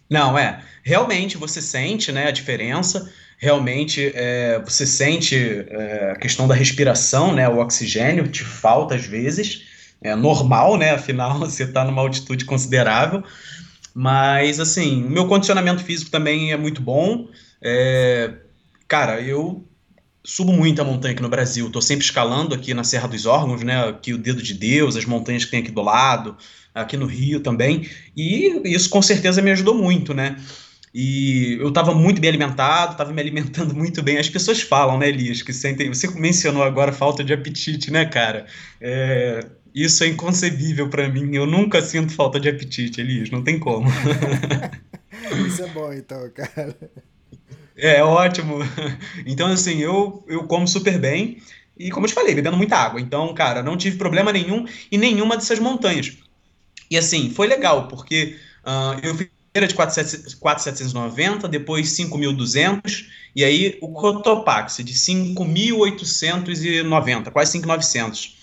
[0.09, 0.63] Não, é.
[0.83, 7.33] Realmente você sente né, a diferença, realmente é, você sente é, a questão da respiração,
[7.33, 7.47] né?
[7.47, 9.67] O oxigênio te falta às vezes.
[10.01, 10.91] É normal, né?
[10.91, 13.23] Afinal, você está numa altitude considerável.
[13.93, 17.27] Mas, assim, o meu condicionamento físico também é muito bom.
[17.61, 18.33] É,
[18.87, 19.65] cara, eu
[20.23, 21.67] subo muito a montanha aqui no Brasil.
[21.67, 23.87] Estou sempre escalando aqui na Serra dos Órgãos, né?
[23.87, 26.37] Aqui o Dedo de Deus, as montanhas que tem aqui do lado,
[26.73, 27.89] aqui no Rio também.
[28.15, 30.35] E isso com certeza me ajudou muito, né?
[30.93, 34.17] E eu estava muito bem alimentado, estava me alimentando muito bem.
[34.17, 35.89] As pessoas falam, né, Elias, que sentem.
[35.89, 38.45] Você mencionou agora falta de apetite, né, cara?
[38.81, 41.35] É, isso é inconcebível para mim.
[41.35, 43.29] Eu nunca sinto falta de apetite, Elias.
[43.29, 43.87] Não tem como.
[45.47, 46.75] isso é bom, então, cara.
[47.79, 48.59] É, ótimo.
[49.25, 51.41] Então, assim, eu, eu como super bem.
[51.77, 52.99] E como eu te falei, bebendo muita água.
[52.99, 56.17] Então, cara, não tive problema nenhum em nenhuma dessas montanhas.
[56.91, 63.91] E assim, foi legal, porque uh, eu fiz de 4.790, depois 5.200, e aí o
[63.93, 68.38] Cotopaxi de 5.890, quase 5.900.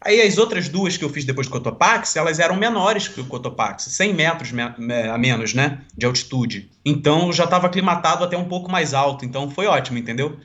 [0.00, 3.24] Aí as outras duas que eu fiz depois do Cotopaxi, elas eram menores que o
[3.24, 6.70] Cotopaxi, 100 metros me a menos, né, de altitude.
[6.84, 10.38] Então eu já estava aclimatado até um pouco mais alto, então foi ótimo, entendeu?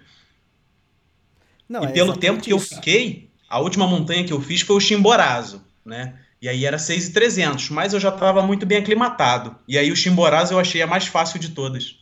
[1.67, 2.73] Não, e é pelo tempo que isso.
[2.73, 6.15] eu fiquei, a última montanha que eu fiz foi o Chimborazo, né?
[6.41, 9.55] E aí era 6,300, mas eu já estava muito bem aclimatado.
[9.67, 12.00] E aí o Chimborazo eu achei a mais fácil de todas.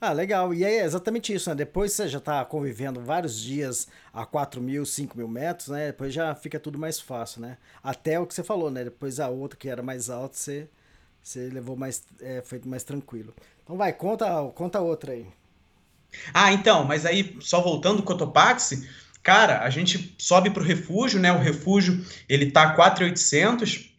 [0.00, 0.54] Ah, legal.
[0.54, 1.56] E é exatamente isso, né?
[1.56, 5.88] Depois você já está convivendo vários dias a 4 mil, 5 mil metros, né?
[5.88, 7.58] Depois já fica tudo mais fácil, né?
[7.82, 8.84] Até o que você falou, né?
[8.84, 10.68] Depois a outra que era mais alta, você,
[11.20, 12.04] você levou mais.
[12.20, 13.34] É, foi mais tranquilo.
[13.64, 15.26] Então vai, conta, conta outra aí.
[16.32, 18.88] Ah, então, mas aí, só voltando o Cotopaxi,
[19.22, 21.32] cara, a gente sobe para o refúgio, né?
[21.32, 23.92] O refúgio, ele tá 4,800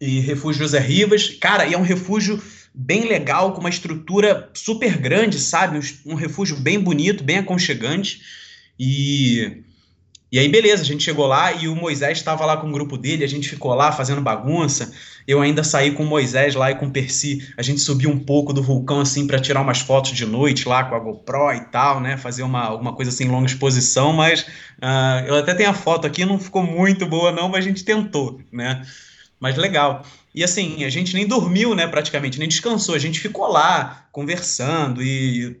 [0.00, 1.30] e refúgio José Rivas.
[1.30, 2.40] Cara, e é um refúgio
[2.74, 5.80] bem legal, com uma estrutura super grande, sabe?
[6.06, 8.20] Um, refúgio bem bonito, bem aconchegante.
[8.78, 9.62] E,
[10.30, 12.96] e aí, beleza, a gente chegou lá e o Moisés estava lá com o grupo
[12.96, 14.92] dele, a gente ficou lá fazendo bagunça.
[15.26, 17.52] Eu ainda saí com o Moisés lá e com o Percy.
[17.56, 20.84] A gente subiu um pouco do vulcão assim para tirar umas fotos de noite lá
[20.84, 22.16] com a GoPro e tal, né?
[22.16, 26.24] Fazer uma, alguma coisa assim, longa exposição, mas uh, eu até tenho a foto aqui,
[26.24, 28.82] não ficou muito boa, não, mas a gente tentou, né?
[29.38, 30.04] Mas legal.
[30.34, 32.94] E assim, a gente nem dormiu, né, praticamente, nem descansou.
[32.94, 35.60] A gente ficou lá conversando e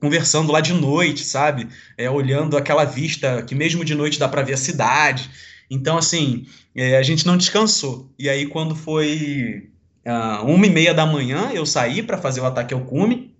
[0.00, 1.68] conversando lá de noite, sabe?
[1.96, 5.30] É, olhando aquela vista que mesmo de noite dá para ver a cidade.
[5.70, 8.10] Então, assim, é, a gente não descansou.
[8.18, 9.70] E aí, quando foi
[10.04, 13.34] uh, uma e meia da manhã, eu saí para fazer o ataque ao cume,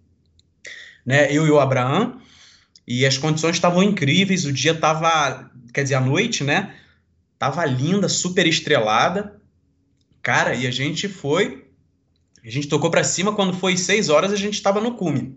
[1.04, 1.32] né?
[1.32, 2.20] Eu e o Abraão.
[2.86, 4.44] E as condições estavam incríveis.
[4.44, 6.74] O dia estava, quer dizer, a noite, né?
[7.38, 9.39] Tava linda, super estrelada.
[10.22, 11.66] Cara, e a gente foi.
[12.44, 15.36] A gente tocou para cima quando foi seis horas, a gente estava no cume.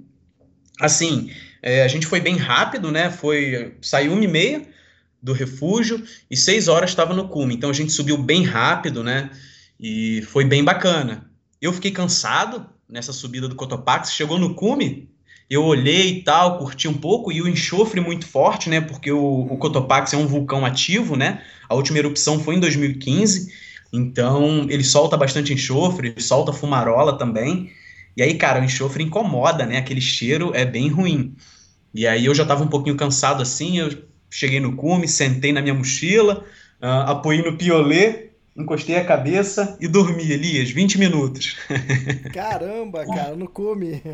[0.79, 3.09] Assim, é, a gente foi bem rápido, né?
[3.09, 3.75] Foi.
[3.81, 4.67] Saiu uma e meia.
[5.21, 7.55] do refúgio e seis horas estava no cume.
[7.55, 9.29] Então a gente subiu bem rápido, né?
[9.79, 11.29] E foi bem bacana.
[11.61, 14.13] Eu fiquei cansado nessa subida do Cotopaxi.
[14.13, 15.09] Chegou no cume,
[15.49, 18.81] eu olhei e tal, curti um pouco, e o enxofre muito forte, né?
[18.81, 21.41] Porque o, o Cotopaxi é um vulcão ativo, né?
[21.69, 23.51] A última erupção foi em 2015,
[23.93, 27.71] então ele solta bastante enxofre, solta fumarola também.
[28.17, 29.77] E aí, cara, o enxofre incomoda, né?
[29.77, 31.35] Aquele cheiro é bem ruim.
[31.93, 33.89] E aí eu já tava um pouquinho cansado assim, eu
[34.31, 36.43] cheguei no cume, sentei na minha mochila,
[36.81, 41.57] uh, apoiei no piolê, encostei a cabeça e dormi, Elias, 20 minutos.
[42.33, 44.01] Caramba, cara, no cume.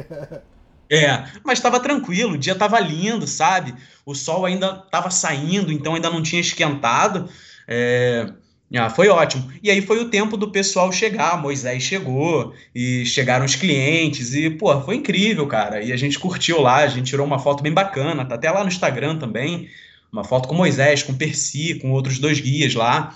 [0.91, 3.75] É, mas estava tranquilo, o dia estava lindo, sabe?
[4.03, 7.29] O sol ainda estava saindo, então ainda não tinha esquentado.
[7.67, 8.27] É,
[8.77, 9.51] ah, foi ótimo.
[9.63, 14.49] E aí foi o tempo do pessoal chegar, Moisés chegou, e chegaram os clientes, e,
[14.49, 15.81] pô, foi incrível, cara.
[15.81, 18.61] E a gente curtiu lá, a gente tirou uma foto bem bacana, tá até lá
[18.61, 19.67] no Instagram também.
[20.11, 23.15] Uma foto com Moisés, com Percy, com outros dois guias lá.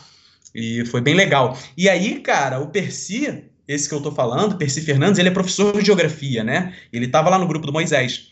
[0.55, 1.57] E foi bem legal.
[1.77, 5.77] E aí, cara, o Percy, esse que eu tô falando, Percy Fernandes, ele é professor
[5.77, 6.73] de geografia, né?
[6.91, 8.31] Ele tava lá no grupo do Moisés.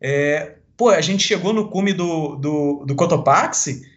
[0.00, 3.90] É, pô, a gente chegou no cume do, do, do Cotopaxi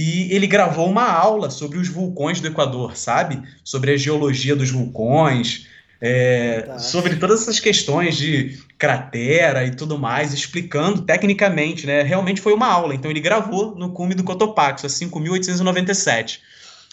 [0.00, 3.42] e ele gravou uma aula sobre os vulcões do Equador, sabe?
[3.64, 5.66] Sobre a geologia dos vulcões,
[6.00, 12.02] é, sobre todas essas questões de cratera e tudo mais, explicando tecnicamente, né?
[12.02, 12.94] Realmente foi uma aula.
[12.94, 16.38] Então ele gravou no cume do Cotopaxi, a 5.897.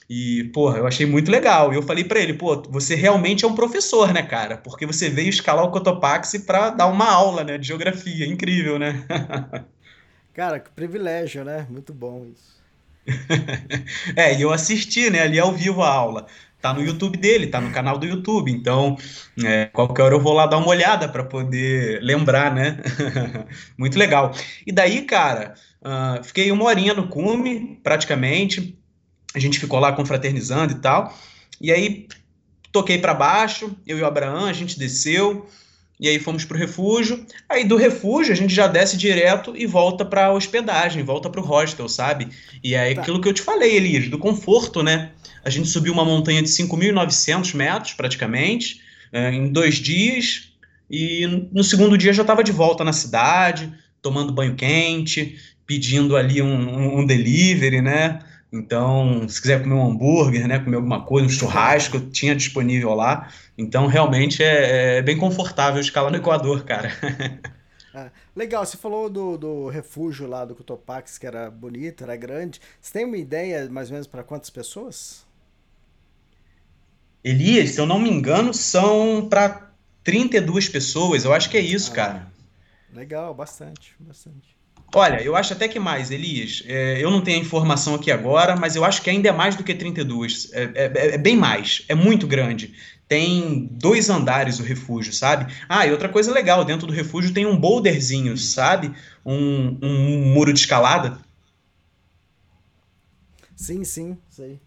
[0.09, 1.71] E, porra, eu achei muito legal.
[1.71, 4.57] E eu falei para ele, pô, você realmente é um professor, né, cara?
[4.57, 8.25] Porque você veio escalar o Cotopaxi para dar uma aula, né, de geografia.
[8.25, 9.05] Incrível, né?
[10.33, 11.67] cara, que privilégio, né?
[11.69, 12.54] Muito bom isso.
[14.15, 16.27] é, e eu assisti, né, ali ao vivo a aula
[16.65, 18.51] tá no YouTube dele, tá no canal do YouTube.
[18.51, 18.97] Então,
[19.43, 22.79] é, qualquer hora eu vou lá dar uma olhada para poder lembrar, né?
[23.77, 24.33] Muito legal.
[24.65, 28.75] E daí, cara, uh, fiquei uma horinha no cume, praticamente.
[29.35, 31.15] A gente ficou lá confraternizando e tal.
[31.61, 32.07] E aí
[32.71, 35.47] toquei para baixo, eu e o Abraão, a gente desceu.
[35.99, 37.25] E aí fomos para o refúgio.
[37.47, 41.43] Aí do refúgio a gente já desce direto e volta para hospedagem, volta para o
[41.43, 42.27] hostel, sabe?
[42.63, 43.01] E é tá.
[43.01, 45.11] aquilo que eu te falei, Elias, do conforto, né?
[45.43, 48.81] A gente subiu uma montanha de 5.900 metros, praticamente,
[49.11, 50.49] é, em dois dias.
[50.89, 56.41] E no segundo dia já estava de volta na cidade, tomando banho quente, pedindo ali
[56.41, 58.19] um, um, delivery, né?
[58.51, 63.29] Então, se quiser comer um hambúrguer, né, comer alguma coisa, um churrasco, tinha disponível lá.
[63.57, 66.89] Então, realmente é, é bem confortável escalar no Equador, cara.
[67.97, 72.59] Ah, legal, você falou do, do refúgio lá do Cotopaxi, que era bonito, era grande.
[72.81, 75.25] Você tem uma ideia mais ou menos para quantas pessoas?
[77.23, 79.71] Elias, se eu não me engano, são para
[80.03, 81.23] 32 pessoas.
[81.23, 82.31] Eu acho que é isso, ah, cara.
[82.93, 84.57] Legal, bastante, bastante.
[84.93, 86.63] Olha, eu acho até que mais, Elias.
[86.65, 89.55] É, eu não tenho a informação aqui agora, mas eu acho que ainda é mais
[89.55, 90.49] do que 32.
[90.53, 91.83] É, é, é bem mais.
[91.89, 92.73] É muito grande.
[93.07, 95.53] Tem dois andares o refúgio, sabe?
[95.69, 98.91] Ah, e outra coisa legal, dentro do refúgio tem um boulderzinho, sabe?
[99.25, 101.19] Um, um muro de escalada.
[103.55, 104.59] Sim, sim, sei.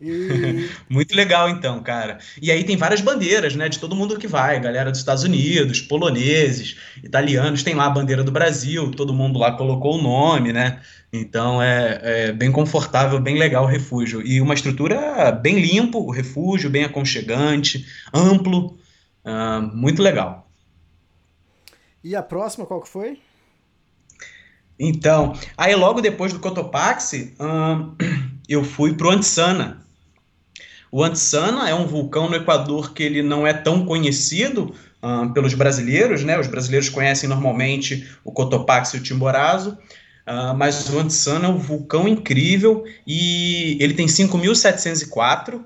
[0.00, 0.68] E...
[0.88, 2.18] Muito legal, então, cara.
[2.40, 5.80] E aí tem várias bandeiras, né, de todo mundo que vai, galera dos Estados Unidos,
[5.80, 10.80] poloneses, italianos, tem lá a bandeira do Brasil, todo mundo lá colocou o nome, né?
[11.12, 14.24] Então é, é bem confortável, bem legal o refúgio.
[14.24, 18.78] E uma estrutura bem limpo, o refúgio, bem aconchegante, amplo,
[19.24, 20.48] uh, muito legal.
[22.04, 23.18] E a próxima qual que foi?
[24.78, 27.96] Então, aí logo depois do Cotopaxi, uh,
[28.48, 29.84] eu fui pro Antsana,
[30.90, 35.54] o Antsana é um vulcão no Equador que ele não é tão conhecido uh, pelos
[35.54, 36.38] brasileiros, né?
[36.38, 39.76] Os brasileiros conhecem normalmente o Cotopaxi e o Timborazo,
[40.26, 45.60] uh, mas o Antsana é um vulcão incrível e ele tem 5.704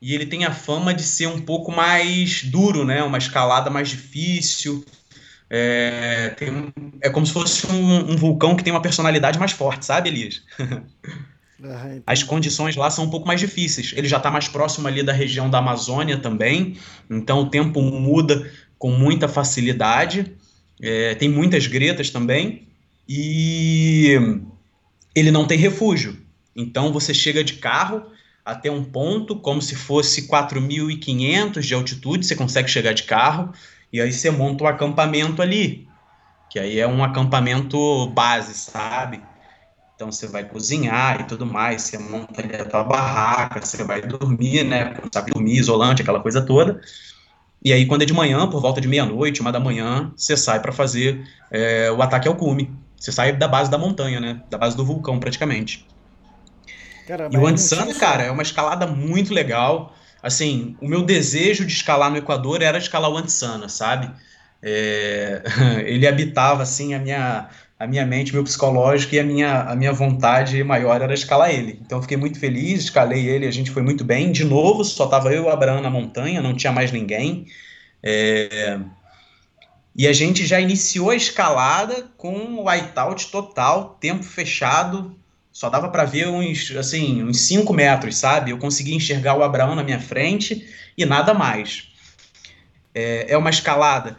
[0.00, 3.02] e ele tem a fama de ser um pouco mais duro, né?
[3.02, 4.84] Uma escalada mais difícil.
[5.48, 9.86] É, tem, é como se fosse um, um vulcão que tem uma personalidade mais forte,
[9.86, 10.42] sabe, Elias?
[11.64, 13.94] Uhum, As condições lá são um pouco mais difíceis.
[13.96, 16.76] Ele já está mais próximo ali da região da Amazônia também,
[17.10, 20.36] então o tempo muda com muita facilidade.
[20.82, 22.68] É, tem muitas gretas também
[23.08, 24.14] e
[25.14, 26.18] ele não tem refúgio.
[26.54, 28.02] Então você chega de carro
[28.44, 33.54] até um ponto, como se fosse 4.500 de altitude, você consegue chegar de carro
[33.90, 35.88] e aí você monta o um acampamento ali,
[36.50, 39.22] que aí é um acampamento base, sabe?
[39.94, 44.02] Então você vai cozinhar e tudo mais, você monta ali a tua barraca, você vai
[44.02, 44.96] dormir, né?
[45.12, 46.80] Sabe, dormir, isolante, aquela coisa toda.
[47.64, 50.60] E aí, quando é de manhã, por volta de meia-noite, uma da manhã, você sai
[50.60, 52.70] para fazer é, o ataque ao cume.
[52.98, 54.42] Você sai da base da montanha, né?
[54.50, 55.86] Da base do vulcão, praticamente.
[57.06, 59.94] Caramba, e o muito cara, é uma escalada muito legal.
[60.22, 64.10] Assim, o meu desejo de escalar no Equador era escalar o Antsana, sabe?
[64.62, 65.42] É...
[65.86, 67.48] Ele habitava, assim, a minha,
[67.84, 71.78] a minha mente, meu psicológico e a minha, a minha vontade maior era escalar ele.
[71.84, 74.32] Então, fiquei muito feliz, escalei ele, a gente foi muito bem.
[74.32, 77.46] De novo, só tava eu e o Abraão na montanha, não tinha mais ninguém.
[78.02, 78.80] É...
[79.94, 85.14] E a gente já iniciou a escalada com o whiteout total, tempo fechado,
[85.52, 88.50] só dava para ver uns, assim, uns 5 metros, sabe?
[88.50, 90.66] Eu consegui enxergar o Abraão na minha frente
[90.96, 91.92] e nada mais.
[92.94, 94.16] É, é uma escalada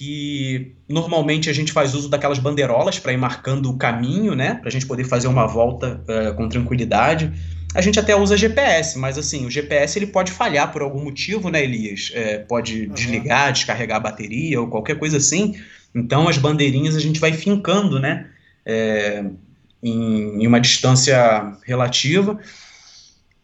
[0.00, 4.54] que normalmente a gente faz uso daquelas bandeirolas para ir marcando o caminho, né?
[4.54, 7.30] Para a gente poder fazer uma volta uh, com tranquilidade.
[7.74, 11.50] A gente até usa GPS, mas assim, o GPS ele pode falhar por algum motivo,
[11.50, 12.10] né, Elias?
[12.14, 12.94] É, pode uhum.
[12.94, 15.54] desligar, descarregar a bateria ou qualquer coisa assim.
[15.94, 18.26] Então as bandeirinhas a gente vai fincando, né?
[18.64, 19.22] É,
[19.82, 22.40] em, em, uma distância relativa.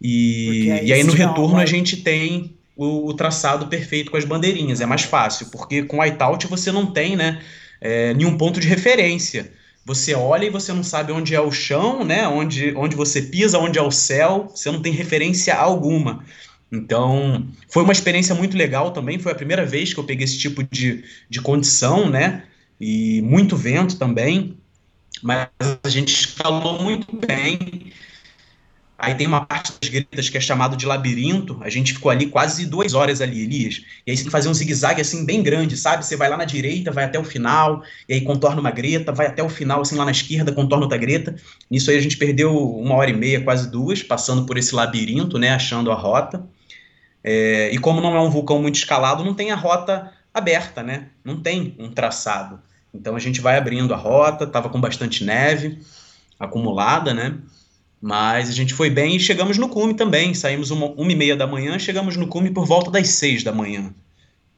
[0.00, 4.80] E, e aí no retorno a gente tem o, o, traçado perfeito com as bandeirinhas.
[4.80, 7.40] É mais fácil, porque com whiteout você não tem né,
[7.80, 9.50] é, nenhum ponto de referência
[9.86, 12.26] você olha e você não sabe onde é o chão, né?
[12.26, 16.24] Onde, onde você pisa, onde é o céu, você não tem referência alguma.
[16.72, 19.20] Então, foi uma experiência muito legal também.
[19.20, 22.42] Foi a primeira vez que eu peguei esse tipo de, de condição, né?
[22.80, 24.58] E muito vento também.
[25.22, 25.48] Mas
[25.84, 27.92] a gente escalou muito bem.
[28.98, 31.58] Aí tem uma parte das gretas que é chamado de labirinto.
[31.60, 33.82] A gente ficou ali quase duas horas ali, Elias.
[34.06, 36.04] E aí você tem que fazer um zigue-zague assim bem grande, sabe?
[36.04, 39.26] Você vai lá na direita, vai até o final, e aí contorna uma greta, vai
[39.26, 41.36] até o final, assim, lá na esquerda, contorna outra greta.
[41.70, 45.38] Nisso aí a gente perdeu uma hora e meia, quase duas, passando por esse labirinto,
[45.38, 45.50] né?
[45.50, 46.46] Achando a rota.
[47.22, 51.08] É, e como não é um vulcão muito escalado, não tem a rota aberta, né?
[51.22, 52.60] Não tem um traçado.
[52.94, 55.78] Então a gente vai abrindo a rota, tava com bastante neve
[56.38, 57.34] acumulada, né?
[58.00, 60.34] Mas a gente foi bem e chegamos no cume também.
[60.34, 63.52] Saímos uma, uma e meia da manhã, chegamos no cume por volta das seis da
[63.52, 63.92] manhã.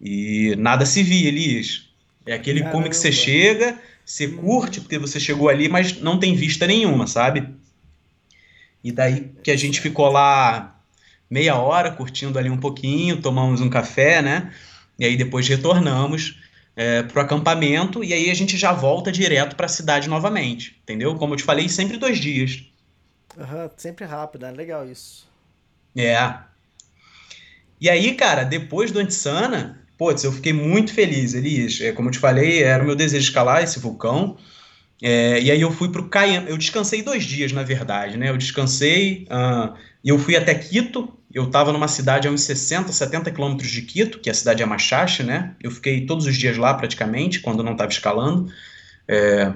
[0.00, 1.88] E nada se via, Elias.
[2.26, 2.76] É aquele Caramba.
[2.76, 7.06] cume que você chega, você curte porque você chegou ali, mas não tem vista nenhuma,
[7.06, 7.48] sabe?
[8.82, 10.78] E daí que a gente ficou lá
[11.30, 14.52] meia hora curtindo ali um pouquinho, tomamos um café, né?
[14.98, 16.38] E aí depois retornamos
[16.76, 20.76] é, para o acampamento e aí a gente já volta direto para a cidade novamente,
[20.82, 21.14] entendeu?
[21.16, 22.64] Como eu te falei, sempre dois dias.
[23.38, 25.28] Uhum, sempre rápido, é legal isso.
[25.96, 26.34] É.
[27.80, 31.80] E aí, cara, depois do Antisana, putz, eu fiquei muito feliz, Elias.
[31.80, 34.36] É, como eu te falei, era o meu desejo de escalar esse vulcão.
[35.00, 36.50] É, e aí eu fui pro Cayambe.
[36.50, 38.28] Eu descansei dois dias, na verdade, né?
[38.28, 39.72] Eu descansei uh,
[40.02, 41.14] e eu fui até Quito.
[41.32, 44.56] Eu estava numa cidade a uns 60, 70 quilômetros de Quito, que é a cidade
[44.56, 45.54] de Amachache, né?
[45.62, 48.52] Eu fiquei todos os dias lá praticamente, quando não estava escalando.
[49.06, 49.52] É,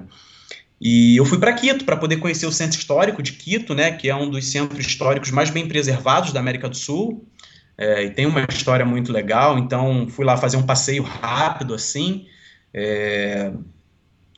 [0.85, 4.11] e eu fui para Quito para poder conhecer o centro histórico de Quito, né, que
[4.11, 7.25] é um dos centros históricos mais bem preservados da América do Sul.
[7.79, 9.57] É, e tem uma história muito legal.
[9.57, 12.27] Então fui lá fazer um passeio rápido assim.
[12.75, 13.53] É,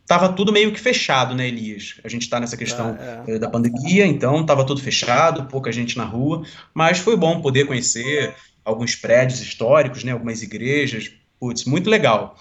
[0.07, 1.95] tava tudo meio que fechado, né, Elias?
[2.05, 3.39] A gente está nessa questão ah, é.
[3.39, 8.35] da pandemia, então tava tudo fechado, pouca gente na rua, mas foi bom poder conhecer
[8.63, 12.37] alguns prédios históricos, né, algumas igrejas, putz, muito legal.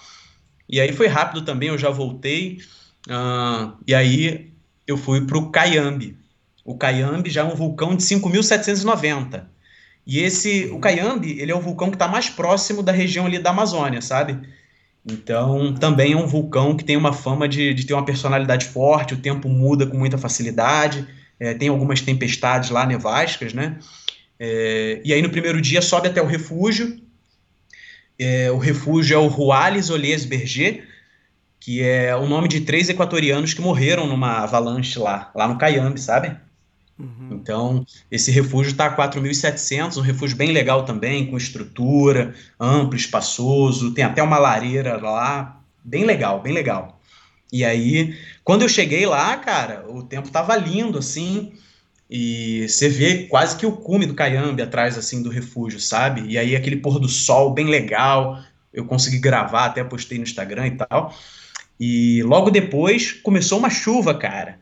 [0.68, 2.58] E aí foi rápido também, eu já voltei.
[3.08, 4.52] Uh, e aí
[4.86, 6.16] eu fui para o Cayambe.
[6.64, 9.44] O Cayambe já é um vulcão de 5.790.
[10.06, 13.38] E esse, o Cayambe, ele é o vulcão que está mais próximo da região ali
[13.38, 14.38] da Amazônia, sabe?
[15.04, 19.14] Então, também é um vulcão que tem uma fama de, de ter uma personalidade forte,
[19.14, 21.06] o tempo muda com muita facilidade,
[21.38, 23.78] é, tem algumas tempestades lá, nevascas, né?
[24.38, 26.98] É, e aí, no primeiro dia, sobe até o refúgio.
[28.18, 30.86] É, o refúgio é o Ruales Ollies Berger,
[31.64, 35.98] que é o nome de três equatorianos que morreram numa avalanche lá, lá no Cayambe,
[35.98, 36.36] sabe?
[36.98, 37.30] Uhum.
[37.32, 43.94] Então, esse refúgio está a 4.700, um refúgio bem legal também, com estrutura, amplo, espaçoso,
[43.94, 47.00] tem até uma lareira lá, bem legal, bem legal.
[47.50, 51.54] E aí, quando eu cheguei lá, cara, o tempo tava lindo, assim,
[52.10, 56.26] e você vê quase que o cume do Cayambe atrás, assim, do refúgio, sabe?
[56.28, 58.38] E aí aquele pôr do sol bem legal,
[58.70, 61.14] eu consegui gravar, até postei no Instagram e tal.
[61.78, 64.58] E logo depois começou uma chuva, cara.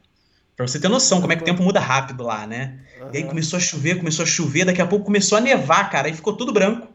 [0.56, 2.80] Pra você ter noção como é que o tempo muda rápido lá, né?
[3.00, 3.10] Uhum.
[3.12, 6.08] E aí começou a chover, começou a chover, daqui a pouco começou a nevar, cara,
[6.08, 6.88] e ficou tudo branco.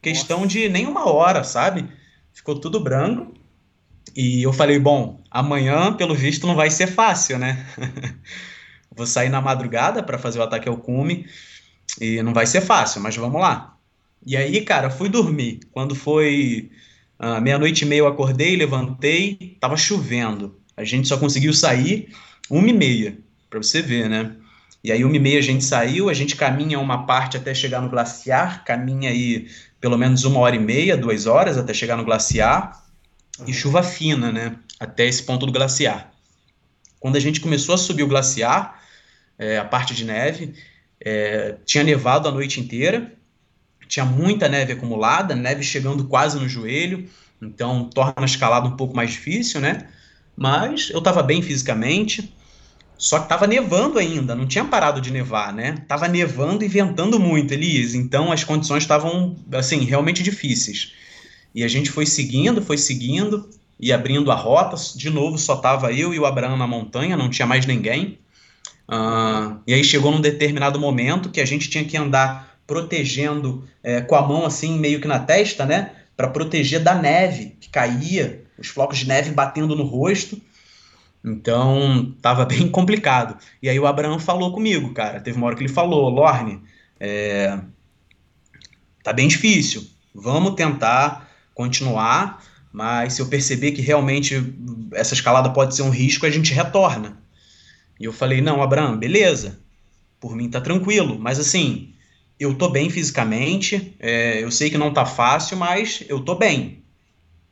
[0.00, 0.50] Questão Nossa.
[0.50, 1.88] de nem uma hora, sabe?
[2.32, 3.34] Ficou tudo branco.
[4.14, 7.66] E eu falei, bom, amanhã, pelo visto, não vai ser fácil, né?
[8.94, 11.26] Vou sair na madrugada para fazer o ataque ao cume
[12.00, 13.76] e não vai ser fácil, mas vamos lá.
[14.24, 15.60] E aí, cara, fui dormir.
[15.70, 16.70] Quando foi
[17.18, 20.58] ah, meia-noite e meia eu acordei, levantei, tava chovendo.
[20.76, 22.08] A gente só conseguiu sair
[22.50, 24.36] uma e meia, para você ver, né?
[24.84, 27.80] E aí, uma e meia a gente saiu, a gente caminha uma parte até chegar
[27.80, 29.48] no glaciar, caminha aí
[29.80, 32.84] pelo menos uma hora e meia, duas horas até chegar no glaciar,
[33.38, 33.46] uhum.
[33.48, 34.56] e chuva fina, né?
[34.78, 36.12] Até esse ponto do glaciar.
[37.00, 38.80] Quando a gente começou a subir o glaciar,
[39.38, 40.54] é, a parte de neve,
[41.00, 43.12] é, tinha nevado a noite inteira,
[43.88, 47.08] tinha muita neve acumulada, neve chegando quase no joelho,
[47.40, 49.88] então torna a escalada um pouco mais difícil, né?
[50.36, 52.32] Mas eu estava bem fisicamente,
[52.98, 55.76] só que tava nevando ainda, não tinha parado de nevar, né?
[55.86, 57.94] Tava nevando e ventando muito, Elias.
[57.94, 60.92] Então as condições estavam, assim, realmente difíceis.
[61.54, 64.76] E a gente foi seguindo, foi seguindo e abrindo a rota.
[64.94, 68.18] De novo, só tava eu e o Abraão na montanha, não tinha mais ninguém.
[68.88, 74.00] Uh, e aí chegou num determinado momento que a gente tinha que andar protegendo é,
[74.00, 75.92] com a mão assim, meio que na testa, né?
[76.16, 80.40] Para proteger da neve que caía, os flocos de neve batendo no rosto.
[81.24, 83.36] Então, tava bem complicado.
[83.62, 85.20] E aí o Abraão falou comigo, cara.
[85.20, 86.62] Teve uma hora que ele falou, Lorne,
[86.98, 87.58] é,
[89.02, 89.86] tá bem difícil.
[90.14, 92.42] Vamos tentar continuar,
[92.72, 94.54] mas se eu perceber que realmente
[94.92, 97.18] essa escalada pode ser um risco, a gente retorna.
[97.98, 99.58] E eu falei, não, Abraão, beleza.
[100.20, 101.18] Por mim tá tranquilo.
[101.18, 101.94] Mas assim,
[102.38, 103.94] eu tô bem fisicamente.
[103.98, 106.82] É, eu sei que não tá fácil, mas eu tô bem.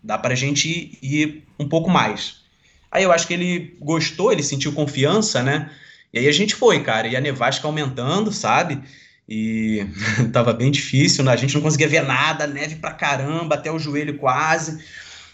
[0.03, 2.43] Dá pra gente ir um pouco mais.
[2.91, 5.71] Aí eu acho que ele gostou, ele sentiu confiança, né?
[6.13, 8.81] E aí a gente foi, cara, e a nevasca aumentando, sabe?
[9.29, 9.87] E
[10.33, 11.33] tava bem difícil, né?
[11.33, 14.85] a gente não conseguia ver nada, neve pra caramba, até o joelho quase.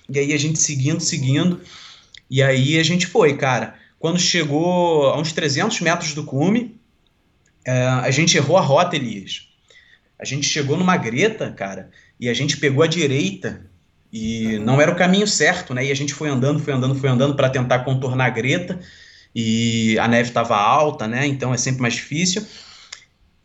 [0.09, 1.61] E aí a gente seguindo, seguindo.
[2.31, 3.75] E aí a gente foi, cara.
[3.99, 6.80] Quando chegou a uns 300 metros do cume,
[7.65, 9.49] é, a gente errou a rota, Elias.
[10.19, 13.65] A gente chegou numa greta, cara, e a gente pegou a direita
[14.13, 15.87] e não era o caminho certo, né?
[15.87, 18.79] E a gente foi andando, foi andando, foi andando para tentar contornar a greta.
[19.35, 21.27] E a neve estava alta, né?
[21.27, 22.45] Então é sempre mais difícil.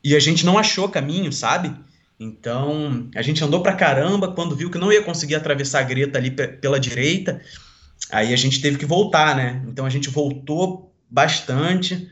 [0.04, 1.74] E a gente não achou caminho, sabe?
[2.20, 4.32] Então a gente andou para caramba.
[4.32, 7.40] Quando viu que não ia conseguir atravessar a greta ali pela direita,
[8.12, 9.64] aí a gente teve que voltar, né?
[9.68, 12.10] Então a gente voltou bastante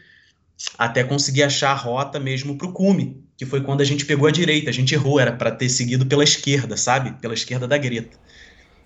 [0.78, 4.28] até conseguir achar a rota mesmo para o cume, que foi quando a gente pegou
[4.28, 4.70] a direita.
[4.70, 7.14] A gente errou, era para ter seguido pela esquerda, sabe?
[7.22, 8.18] Pela esquerda da greta.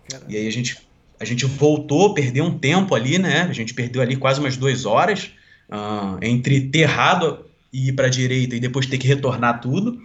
[0.09, 0.31] Caramba.
[0.31, 0.77] E aí a gente,
[1.19, 3.41] a gente voltou, perdeu um tempo ali, né?
[3.41, 5.31] A gente perdeu ali quase umas duas horas
[5.69, 10.01] uh, entre ter errado e ir para a direita e depois ter que retornar tudo.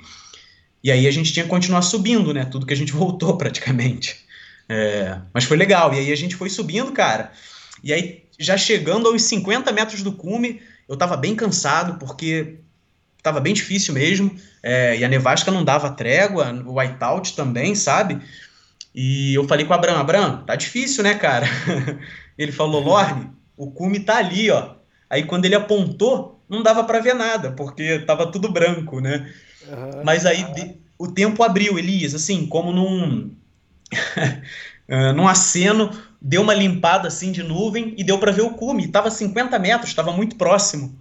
[0.83, 2.45] E aí a gente tinha que continuar subindo, né?
[2.45, 4.17] Tudo que a gente voltou praticamente.
[4.69, 5.95] É, mas foi legal.
[5.95, 7.33] E aí a gente foi subindo, cara.
[7.83, 10.61] E aí, já chegando aos 50 metros do cume,
[10.93, 12.59] eu tava bem cansado, porque
[13.23, 14.31] tava bem difícil mesmo.
[14.63, 18.21] É, e a nevasca não dava trégua, o whiteout também, sabe?
[18.95, 21.47] E eu falei com o Abraham, Abraham, tá difícil, né, cara?
[22.37, 24.75] ele falou, Lorne, o cume tá ali, ó.
[25.09, 29.33] Aí quando ele apontou, não dava para ver nada, porque tava tudo branco, né?
[29.67, 30.05] Uhum.
[30.05, 33.35] Mas aí de, o tempo abriu, Elias, assim, como num
[35.15, 35.91] num aceno,
[36.21, 38.89] deu uma limpada assim de nuvem e deu para ver o cume.
[38.89, 40.95] Tava 50 metros, tava muito próximo.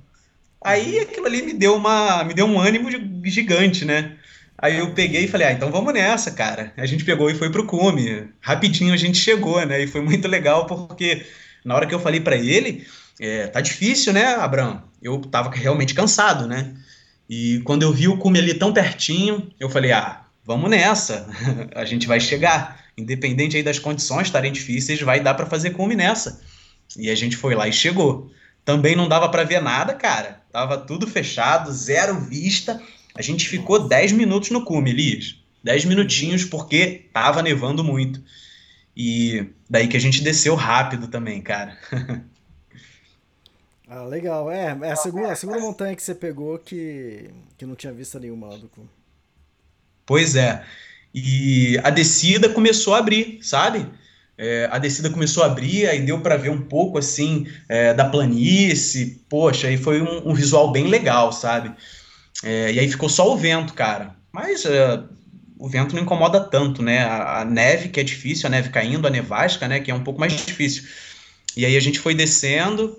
[0.63, 2.89] Aí aquilo ali me deu uma, me deu um ânimo
[3.25, 4.15] gigante, né?
[4.57, 6.71] Aí eu peguei e falei, ah, então vamos nessa, cara.
[6.77, 8.29] A gente pegou e foi pro cume.
[8.39, 9.83] Rapidinho a gente chegou, né?
[9.83, 11.25] E foi muito legal porque
[11.65, 12.85] na hora que eu falei para ele,
[13.19, 14.83] é, tá difícil, né, Abraão?
[15.01, 16.75] Eu tava realmente cansado, né?
[17.27, 21.27] E quando eu vi o cume ali tão pertinho, eu falei, ah, vamos nessa.
[21.73, 22.79] a gente vai chegar.
[23.01, 26.41] Independente aí das condições estarem difíceis, vai dar para fazer cume nessa.
[26.97, 28.31] E a gente foi lá e chegou.
[28.63, 30.41] Também não dava para ver nada, cara.
[30.51, 32.81] Tava tudo fechado, zero vista.
[33.15, 35.35] A gente ficou 10 minutos no cume, Elias.
[35.63, 38.21] 10 minutinhos porque tava nevando muito.
[38.95, 41.77] E daí que a gente desceu rápido também, cara.
[43.87, 44.51] ah, legal.
[44.51, 48.19] É, é a segunda, a segunda montanha que você pegou que, que não tinha vista
[48.19, 48.89] nenhuma do cume.
[50.05, 50.63] Pois é.
[51.13, 53.85] E a descida começou a abrir, sabe?
[54.37, 58.05] É, a descida começou a abrir, aí deu para ver um pouco assim é, da
[58.05, 59.21] planície.
[59.29, 61.71] Poxa, aí foi um, um visual bem legal, sabe?
[62.43, 64.15] É, e aí ficou só o vento, cara.
[64.31, 65.03] Mas é,
[65.59, 67.03] o vento não incomoda tanto, né?
[67.03, 69.79] A, a, neve, que é difícil, a neve caindo, a nevasca, né?
[69.79, 70.83] Que é um pouco mais difícil.
[71.55, 72.97] E aí a gente foi descendo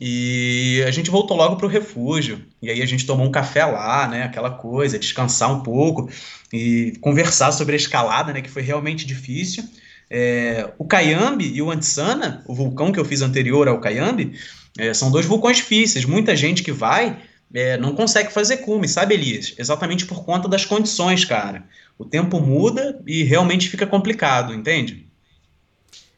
[0.00, 2.40] e a gente voltou logo para o refúgio.
[2.62, 4.22] E aí a gente tomou um café lá, né?
[4.22, 6.08] Aquela coisa, descansar um pouco
[6.52, 8.40] e conversar sobre a escalada, né?
[8.40, 9.64] Que foi realmente difícil.
[10.08, 14.38] É, o Cayambe e o Antsana, o vulcão que eu fiz anterior ao Cayambe,
[14.78, 16.04] é, são dois vulcões difíceis.
[16.04, 17.20] Muita gente que vai
[17.52, 19.54] é, não consegue fazer cume, sabe, Elias?
[19.58, 21.64] Exatamente por conta das condições, cara.
[21.98, 25.06] O tempo muda e realmente fica complicado, entende?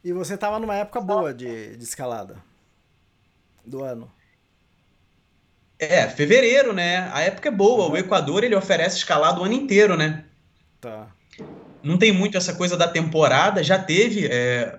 [0.04, 2.36] E você tava numa época boa de, de escalada
[3.64, 4.10] do ano.
[5.78, 7.10] É, fevereiro, né?
[7.12, 7.90] A época é boa.
[7.90, 10.24] O Equador ele oferece escalada o ano inteiro, né?
[10.80, 11.08] Tá.
[11.82, 14.26] Não tem muito essa coisa da temporada, já teve.
[14.26, 14.78] É,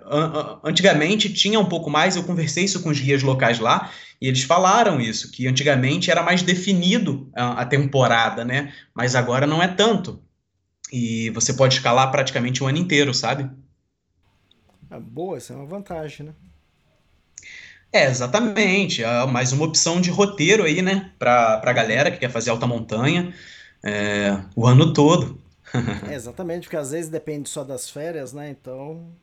[0.64, 4.42] antigamente tinha um pouco mais, eu conversei isso com os guias locais lá, e eles
[4.42, 8.74] falaram isso, que antigamente era mais definido a, a temporada, né?
[8.94, 10.24] Mas agora não é tanto.
[10.92, 13.50] E você pode escalar praticamente o ano inteiro, sabe?
[14.90, 16.34] É boa, essa é uma vantagem, né?
[17.92, 19.04] É, exatamente.
[19.04, 21.12] É mais uma opção de roteiro aí, né?
[21.18, 23.34] Pra, pra galera que quer fazer alta montanha
[23.84, 25.42] é, o ano todo.
[26.02, 28.50] é, exatamente, porque às vezes depende só das férias, né?
[28.50, 29.16] Então.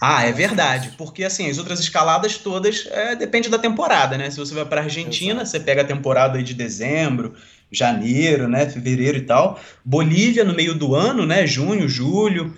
[0.00, 0.92] Ah, é verdade.
[0.98, 4.30] Porque assim, as outras escaladas todas é, depende da temporada, né?
[4.30, 5.50] Se você vai para Argentina, Exato.
[5.50, 7.34] você pega a temporada aí de dezembro,
[7.70, 8.68] janeiro, né?
[8.68, 9.58] Fevereiro e tal.
[9.84, 11.46] Bolívia no meio do ano, né?
[11.46, 12.54] Junho, julho.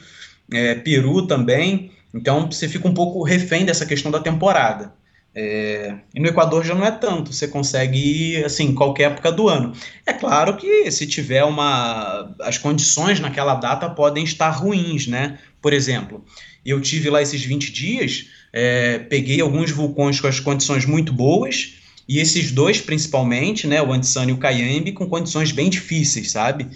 [0.52, 1.92] É, Peru também.
[2.16, 4.94] Então você fica um pouco refém dessa questão da temporada.
[5.38, 9.48] É, e no Equador já não é tanto, você consegue ir assim, qualquer época do
[9.50, 9.74] ano.
[10.06, 12.34] É claro que se tiver uma.
[12.40, 15.38] As condições naquela data podem estar ruins, né?
[15.60, 16.24] Por exemplo,
[16.64, 21.74] eu tive lá esses 20 dias, é, peguei alguns vulcões com as condições muito boas,
[22.08, 23.82] e esses dois principalmente, né?
[23.82, 26.66] O Antisani e o Cayambe, com condições bem difíceis, sabe?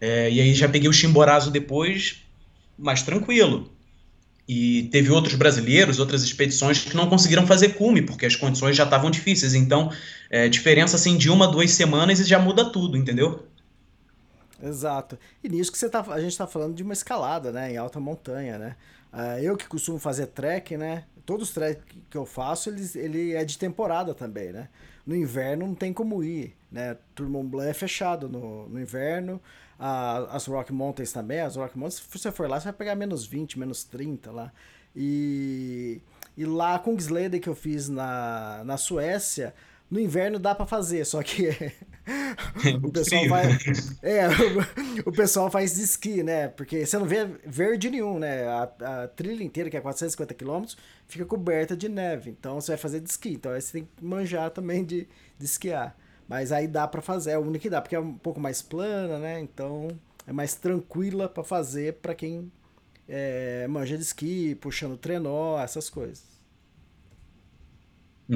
[0.00, 2.16] É, e aí já peguei o Chimborazo depois,
[2.76, 3.77] mais tranquilo.
[4.48, 8.84] E teve outros brasileiros, outras expedições que não conseguiram fazer cume, porque as condições já
[8.84, 9.52] estavam difíceis.
[9.52, 9.92] Então,
[10.30, 13.46] é, diferença assim de uma, duas semanas e já muda tudo, entendeu?
[14.62, 15.18] Exato.
[15.44, 17.72] E nisso que você tá, a gente está falando de uma escalada, né?
[17.72, 18.76] Em alta montanha, né?
[19.12, 21.04] Uh, eu que costumo fazer trek, né?
[21.26, 24.68] Todos os trek que eu faço, eles, ele é de temporada também, né?
[25.06, 26.96] No inverno não tem como ir, né?
[27.14, 29.40] Tourmont Blanc é fechado no, no inverno
[29.78, 31.40] a, as Rock Mountains também.
[31.40, 34.52] As Rock Mountains, se você for lá, você vai pegar menos 20, menos 30 lá.
[34.96, 36.00] E,
[36.36, 39.54] e lá a Kungsleden que eu fiz na, na Suécia,
[39.90, 41.48] no inverno dá para fazer, só que
[42.82, 43.46] o pessoal vai
[44.02, 46.48] é, o, o, pessoal faz de esqui, né?
[46.48, 48.46] Porque você não vê verde nenhum, né?
[48.46, 48.62] A,
[49.02, 50.64] a trilha inteira, que é 450 km,
[51.06, 52.30] fica coberta de neve.
[52.30, 53.30] Então você vai fazer de esqui.
[53.30, 55.08] Então aí você tem que manjar também de,
[55.38, 55.96] de esquiar.
[56.28, 58.60] Mas aí dá para fazer, é o único que dá, porque é um pouco mais
[58.60, 59.40] plana, né?
[59.40, 59.88] Então
[60.26, 62.52] é mais tranquila para fazer para quem
[63.08, 66.28] é, manja de esqui, puxando trenó, essas coisas.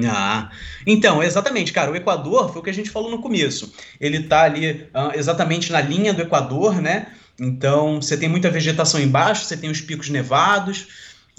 [0.03, 0.49] Ah,
[0.87, 3.71] então, exatamente, cara, o Equador foi o que a gente falou no começo.
[4.01, 7.13] Ele tá ali uh, exatamente na linha do Equador, né?
[7.39, 10.87] Então, você tem muita vegetação embaixo, você tem os picos nevados,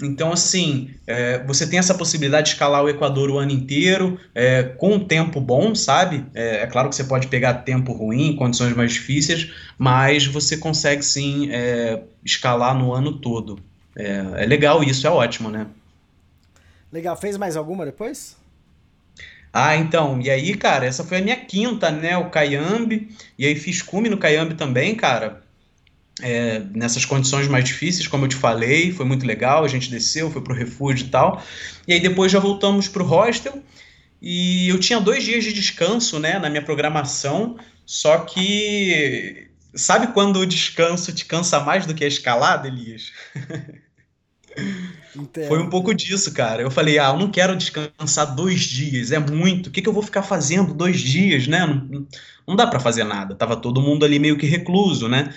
[0.01, 4.63] então, assim, é, você tem essa possibilidade de escalar o Equador o ano inteiro, é,
[4.63, 6.25] com um tempo bom, sabe?
[6.33, 11.01] É, é, claro que você pode pegar tempo ruim, condições mais difíceis, mas você consegue
[11.01, 13.57] sim é, escalar no ano todo.
[13.95, 15.65] É, é, legal isso, é ótimo, né?
[16.91, 17.15] Legal.
[17.15, 18.35] Fez mais alguma depois?
[19.53, 22.17] Ah, então, e aí, cara, essa foi a minha quinta, né?
[22.17, 25.44] O Cayambe, e aí fiz cume no Cayambe também, cara
[26.21, 30.31] é, nessas condições mais difíceis, como eu te falei, foi muito legal, a gente desceu,
[30.31, 31.43] foi pro refúgio e tal,
[31.87, 33.61] e aí depois já voltamos pro hostel,
[34.21, 40.39] e eu tinha dois dias de descanso, né, na minha programação, só que sabe quando
[40.39, 43.11] o descanso te cansa mais do que a escalada, Elias?
[45.47, 46.61] Foi um pouco disso, cara.
[46.61, 49.67] Eu falei, ah, eu não quero descansar dois dias, é muito.
[49.67, 51.65] O que, que eu vou ficar fazendo dois dias, né?
[51.65, 52.07] Não,
[52.47, 53.35] não dá para fazer nada.
[53.35, 55.33] Tava todo mundo ali meio que recluso, né?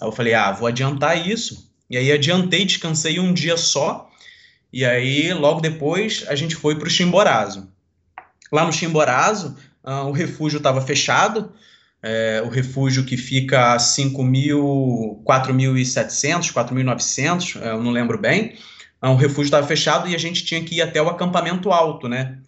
[0.00, 1.70] Aí eu falei, ah, vou adiantar isso.
[1.88, 4.10] E aí adiantei, descansei um dia só.
[4.72, 7.70] E aí, logo depois, a gente foi para o Chimborazo.
[8.50, 11.52] Lá no Chimborazo, uh, o refúgio estava fechado.
[12.02, 18.56] É, o refúgio que fica a 5.000, 4.700, 4.900, eu não lembro bem.
[19.00, 22.08] Uh, o refúgio estava fechado e a gente tinha que ir até o acampamento alto,
[22.08, 22.38] né?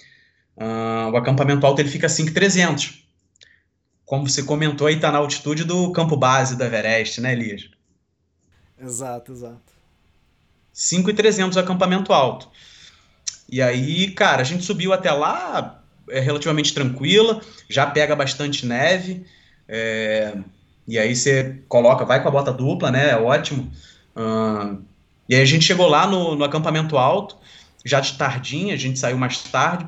[0.57, 3.04] Uh, o acampamento alto ele fica a 5.300
[4.05, 7.69] como você comentou, aí está na altitude do campo base do Everest, né, Elias?
[8.79, 9.73] Exato, exato.
[10.73, 12.49] 5,300 acampamento alto.
[13.49, 19.25] E aí, cara, a gente subiu até lá, é relativamente tranquila, já pega bastante neve,
[19.69, 20.37] é,
[20.87, 23.71] e aí você coloca, vai com a bota dupla, né, é ótimo.
[24.17, 24.83] Uh,
[25.29, 27.37] e aí a gente chegou lá no, no acampamento alto,
[27.85, 29.87] já de tardinha, a gente saiu mais tarde,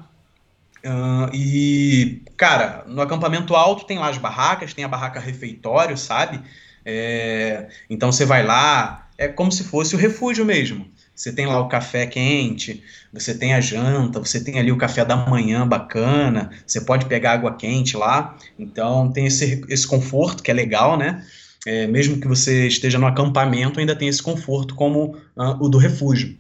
[0.87, 6.41] Uh, e, cara, no acampamento alto tem lá as barracas, tem a barraca refeitório, sabe?
[6.85, 10.87] É, então você vai lá, é como se fosse o refúgio mesmo.
[11.15, 15.05] Você tem lá o café quente, você tem a janta, você tem ali o café
[15.05, 18.37] da manhã bacana, você pode pegar água quente lá.
[18.59, 21.25] Então tem esse, esse conforto que é legal, né?
[21.67, 25.17] é, mesmo que você esteja no acampamento, ainda tem esse conforto como
[25.59, 26.39] o do refúgio.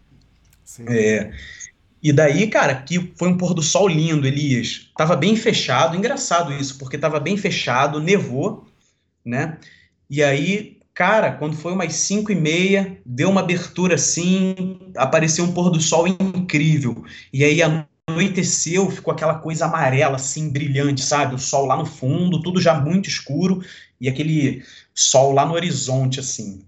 [0.87, 1.33] É,
[2.03, 4.91] e daí, cara, que foi um pôr do sol lindo, Elias.
[4.97, 8.67] Tava bem fechado, engraçado isso, porque tava bem fechado, nevou,
[9.25, 9.59] né?
[10.09, 15.53] E aí, cara, quando foi umas 5 e meia, deu uma abertura assim, apareceu um
[15.53, 17.05] pôr do sol incrível.
[17.33, 17.61] E aí
[18.09, 21.35] anoiteceu, ficou aquela coisa amarela, assim, brilhante, sabe?
[21.35, 23.65] O sol lá no fundo, tudo já muito escuro,
[24.01, 24.63] e aquele
[24.95, 26.63] sol lá no horizonte, assim.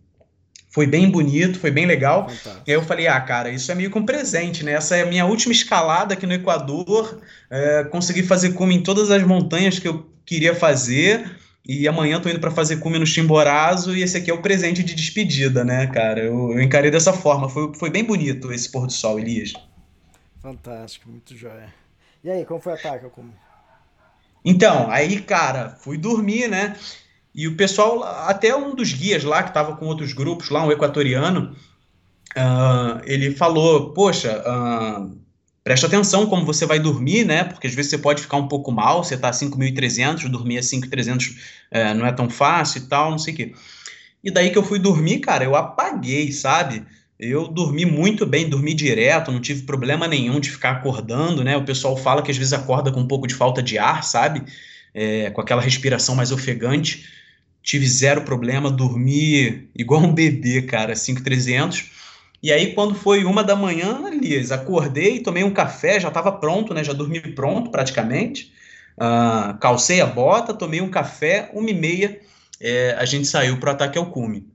[0.78, 2.28] Foi bem bonito, foi bem legal.
[2.28, 2.62] Fantástico.
[2.64, 4.74] E aí eu falei, ah, cara, isso é meio que um presente, né?
[4.74, 7.20] Essa é a minha última escalada aqui no Equador.
[7.50, 11.36] É, consegui fazer cume em todas as montanhas que eu queria fazer.
[11.66, 13.92] E amanhã tô indo para fazer cume no Chimborazo.
[13.96, 16.20] E esse aqui é o presente de despedida, né, cara?
[16.20, 17.48] Eu, eu encarei dessa forma.
[17.48, 19.54] Foi, foi bem bonito esse pôr do sol, Elias.
[20.40, 21.74] Fantástico, muito jóia.
[22.22, 23.32] E aí, como foi a ataque, Cume?
[24.44, 26.76] Então, aí, cara, fui dormir, né?
[27.34, 30.72] E o pessoal, até um dos guias lá, que estava com outros grupos lá, um
[30.72, 31.54] equatoriano,
[32.36, 35.16] uh, ele falou: Poxa, uh,
[35.62, 37.44] presta atenção como você vai dormir, né?
[37.44, 40.62] Porque às vezes você pode ficar um pouco mal, você tá a 5.300, dormir a
[40.62, 43.54] 5.300 uh, não é tão fácil e tal, não sei o quê.
[44.22, 46.84] E daí que eu fui dormir, cara, eu apaguei, sabe?
[47.18, 51.56] Eu dormi muito bem, dormi direto, não tive problema nenhum de ficar acordando, né?
[51.56, 54.42] O pessoal fala que às vezes acorda com um pouco de falta de ar, sabe?
[54.94, 57.17] É, com aquela respiração mais ofegante
[57.68, 61.90] tive zero problema, dormi igual um bebê, cara, 5,300.
[62.42, 66.72] E aí, quando foi uma da manhã, Elias, acordei, tomei um café, já estava pronto,
[66.72, 66.82] né?
[66.82, 68.54] Já dormi pronto praticamente.
[68.96, 72.18] Uh, calcei a bota, tomei um café, uma e meia,
[72.58, 74.46] é, a gente saiu para o ataque ao cume.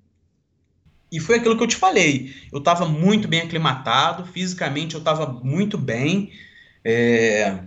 [1.12, 2.34] E foi aquilo que eu te falei.
[2.52, 6.32] Eu estava muito bem aclimatado, fisicamente eu estava muito bem.
[6.84, 7.60] É...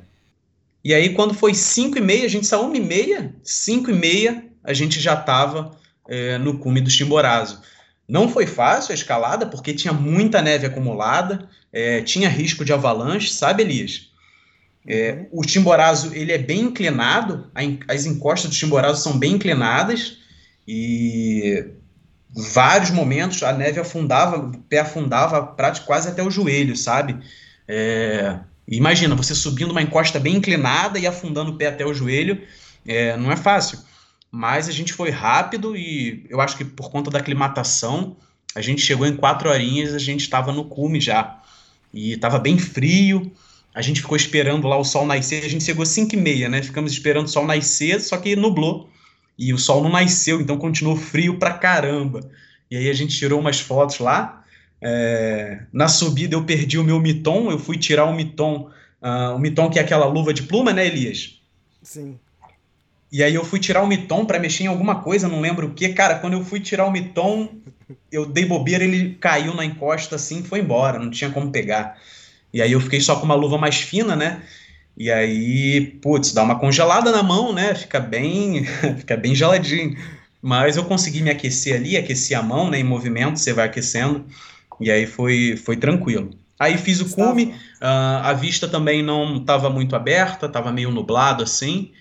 [0.82, 3.94] E aí, quando foi 5 e meia, a gente saiu uma e meia, 5 e
[3.94, 5.71] meia, a gente já estava
[6.09, 7.61] é, no cume do Chimborazo.
[8.09, 13.33] Não foi fácil a escalada, porque tinha muita neve acumulada, é, tinha risco de avalanche,
[13.33, 14.11] sabe, Elias?
[14.87, 17.51] É, o Chimborazo ele é bem inclinado,
[17.89, 20.19] as encostas do Chimborazo são bem inclinadas
[20.67, 21.64] e
[22.31, 27.19] vários momentos a neve afundava, o pé afundava quase até o joelho, sabe?
[27.67, 28.39] É,
[28.69, 32.41] imagina você subindo uma encosta bem inclinada e afundando o pé até o joelho,
[32.87, 33.81] é, não é fácil
[34.37, 38.18] mas a gente foi rápido e eu acho que por conta da aclimatação,
[38.55, 41.41] a gente chegou em quatro horinhas, a gente estava no cume já.
[41.91, 43.32] E estava bem frio,
[43.74, 46.51] a gente ficou esperando lá o sol nascer, a gente chegou às 5 e meia,
[46.51, 46.62] né?
[46.62, 48.91] Ficamos esperando o sol nascer, só que nublou.
[49.39, 52.20] E o sol não nasceu, então continuou frio pra caramba.
[52.70, 54.45] E aí a gente tirou umas fotos lá.
[54.82, 55.62] É...
[55.72, 58.70] Na subida eu perdi o meu miton, eu fui tirar o miton,
[59.01, 61.41] uh, o miton que é aquela luva de pluma, né, Elias?
[61.82, 62.18] Sim.
[63.11, 65.75] E aí eu fui tirar o mitom para mexer em alguma coisa, não lembro o
[65.75, 65.89] que.
[65.91, 67.49] Cara, quando eu fui tirar o mitom,
[68.11, 71.97] eu dei bobeira, ele caiu na encosta assim, foi embora, não tinha como pegar.
[72.53, 74.43] E aí eu fiquei só com uma luva mais fina, né?
[74.97, 77.75] E aí, putz, dá uma congelada na mão, né?
[77.75, 78.65] Fica bem,
[78.99, 79.97] fica bem geladinho.
[80.41, 82.79] Mas eu consegui me aquecer ali, aqueci a mão, né?
[82.79, 84.25] Em movimento, você vai aquecendo.
[84.81, 86.31] E aí foi, foi tranquilo.
[86.59, 91.43] Aí fiz o cume, uh, a vista também não estava muito aberta, estava meio nublado
[91.43, 91.93] assim.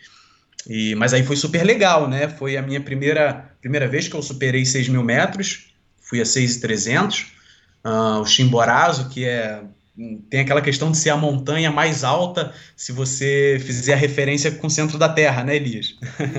[0.68, 2.28] E, mas aí foi super legal, né?
[2.28, 7.22] Foi a minha primeira, primeira vez que eu superei 6 mil metros, fui a 6,300.
[7.22, 7.28] Uh,
[7.84, 9.62] ah, o Chimborazo, que é
[10.30, 14.68] tem aquela questão de ser a montanha mais alta se você fizer a referência com
[14.68, 15.96] o centro da Terra, né, Elias?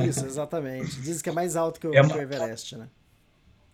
[0.06, 1.00] Isso, exatamente.
[1.00, 2.86] Dizem que é mais alto que o, é que o Everest, né?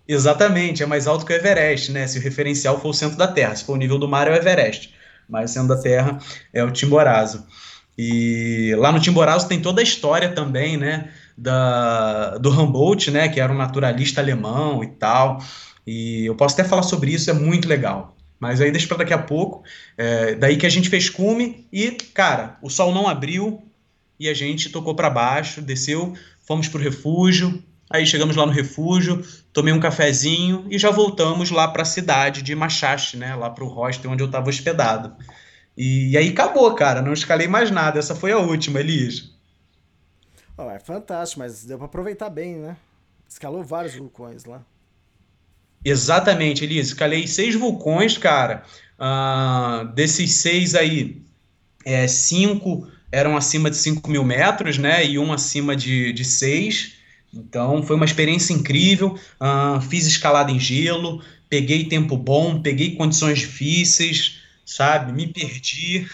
[0.07, 2.07] Exatamente, é mais alto que o Everest, né?
[2.07, 4.33] Se o referencial for o centro da Terra, se for o nível do mar é
[4.33, 4.95] o Everest,
[5.29, 6.19] mas o centro da Terra
[6.53, 7.45] é o Chimborazo.
[7.97, 13.41] E lá no Timborazo tem toda a história também, né, da, do Humboldt, né, que
[13.41, 15.43] era um naturalista alemão e tal.
[15.87, 18.17] E eu posso até falar sobre isso, é muito legal.
[18.41, 19.63] Mas aí deixa para daqui a pouco.
[19.97, 23.63] É, daí que a gente fez cume e, cara, o sol não abriu
[24.19, 27.63] e a gente tocou para baixo, desceu, fomos pro refúgio.
[27.89, 29.23] Aí chegamos lá no refúgio,
[29.53, 33.63] tomei um cafezinho e já voltamos lá para a cidade de Machache, né, lá para
[33.63, 35.15] o hostel onde eu estava hospedado.
[35.77, 37.01] E, aí acabou, cara.
[37.03, 37.99] Não escalei mais nada.
[37.99, 39.31] Essa foi a última, Elias.
[40.57, 42.77] Oh, é fantástico, mas deu para aproveitar bem, né?
[43.29, 44.63] Escalou vários vulcões lá.
[45.85, 46.89] Exatamente, Elias.
[46.89, 48.63] Escalei seis vulcões, cara.
[48.99, 51.23] Uh, desses seis aí,
[51.85, 55.05] é, cinco eram acima de 5 mil metros, né?
[55.05, 56.95] E um acima de, de seis.
[57.33, 59.19] Então foi uma experiência incrível.
[59.41, 64.42] Uh, fiz escalada em gelo, peguei tempo bom, peguei condições difíceis
[64.75, 65.13] sabe?
[65.13, 66.07] Me perdi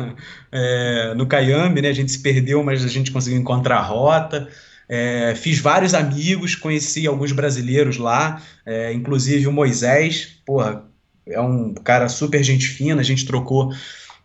[0.52, 1.88] é, no Cayambe, né?
[1.88, 4.48] A gente se perdeu, mas a gente conseguiu encontrar a rota.
[4.88, 10.84] É, fiz vários amigos, conheci alguns brasileiros lá, é, inclusive o Moisés, porra,
[11.26, 13.72] é um cara super gente fina, a gente trocou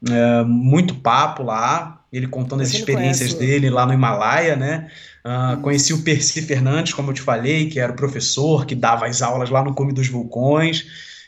[0.10, 4.90] é, muito papo lá, ele contando as experiências conhece, dele lá no Himalaia, né?
[5.26, 9.08] Uh, conheci o Percy Fernandes, como eu te falei, que era o professor que dava
[9.08, 10.86] as aulas lá no Cume dos Vulcões,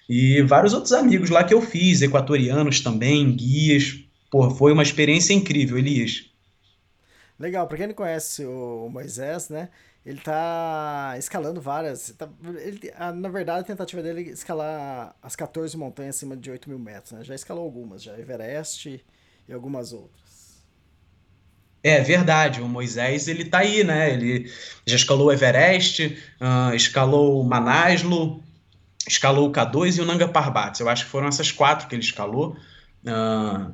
[0.10, 4.03] e vários outros amigos lá que eu fiz, equatorianos também, guias.
[4.32, 6.26] Pô, foi uma experiência incrível, Elias.
[7.39, 9.70] Legal, para quem não conhece o Moisés, né?
[10.03, 12.10] Ele tá escalando várias.
[12.18, 16.68] Tá, ele, na verdade, a tentativa dele é escalar as 14 montanhas acima de 8
[16.68, 17.12] mil metros.
[17.12, 17.24] Né?
[17.24, 19.05] Já escalou algumas, já Everest
[19.47, 20.64] e algumas outras.
[21.84, 24.12] É verdade, o Moisés ele tá aí, né?
[24.12, 24.51] Ele
[24.86, 28.43] já escalou o Everest, uh, escalou o Manaslu,
[29.08, 30.80] escalou o K2 e o Nanga Parbat.
[30.80, 32.56] Eu acho que foram essas quatro que ele escalou.
[33.04, 33.74] Uh,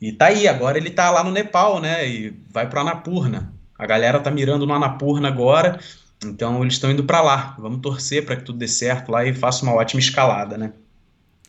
[0.00, 2.08] e tá aí, agora ele tá lá no Nepal, né?
[2.08, 3.52] E vai pro Anapurna.
[3.78, 5.80] A galera tá mirando no Anapurna agora,
[6.24, 7.56] então eles estão indo para lá.
[7.58, 10.72] Vamos torcer para que tudo dê certo lá e faça uma ótima escalada, né?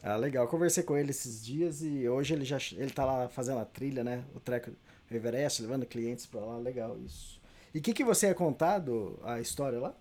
[0.01, 0.47] Ah, legal.
[0.47, 4.03] Conversei com ele esses dias e hoje ele já ele tá lá fazendo a trilha,
[4.03, 4.23] né?
[4.35, 4.71] O treco
[5.09, 7.39] Everest, levando clientes para lá, legal isso.
[7.73, 9.93] E o que, que você é contado a história lá?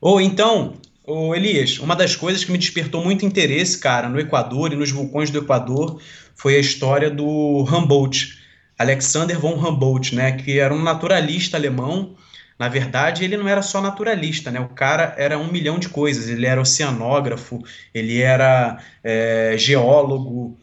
[0.00, 0.74] Ou oh, então,
[1.06, 4.90] oh, Elias, uma das coisas que me despertou muito interesse, cara, no Equador e nos
[4.90, 6.00] vulcões do Equador
[6.34, 8.38] foi a história do Humboldt,
[8.78, 12.14] Alexander von Humboldt, né, que era um naturalista alemão.
[12.58, 14.58] Na verdade, ele não era só naturalista, né?
[14.60, 16.26] O cara era um milhão de coisas.
[16.26, 20.58] Ele era oceanógrafo, ele era é, geólogo,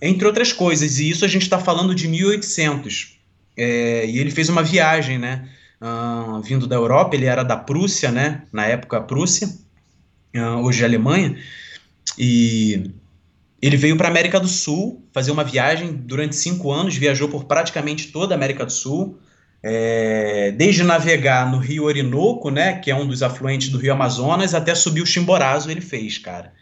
[0.00, 1.00] entre outras coisas.
[1.00, 3.18] E isso a gente está falando de 1800.
[3.56, 5.48] É, e ele fez uma viagem, né?
[5.80, 8.42] Uh, vindo da Europa, ele era da Prússia, né?
[8.52, 9.48] Na época, Prússia,
[10.34, 11.36] uh, hoje Alemanha.
[12.18, 12.90] E
[13.60, 17.44] ele veio para a América do Sul fazer uma viagem durante cinco anos, viajou por
[17.44, 19.18] praticamente toda a América do Sul.
[19.62, 24.54] É, desde navegar no Rio Orinoco, né, que é um dos afluentes do Rio Amazonas,
[24.54, 26.52] até subir o Chimborazo ele fez, cara.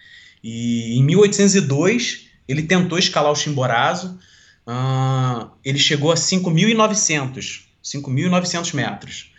[0.43, 4.19] E em 1802 ele tentou escalar o Chimborazo,
[4.67, 9.32] uh, ele chegou a 5.900, 5.900 metros.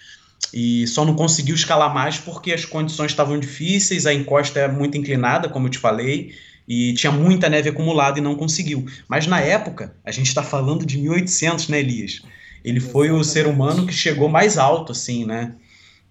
[0.54, 4.98] E só não conseguiu escalar mais porque as condições estavam difíceis, a encosta é muito
[4.98, 6.36] inclinada, como eu te falei,
[6.68, 8.86] e tinha muita neve acumulada e não conseguiu.
[9.08, 12.22] Mas na época, a gente está falando de 1800, né, Elias?
[12.64, 15.56] Ele foi o ser humano que chegou mais alto, assim, né?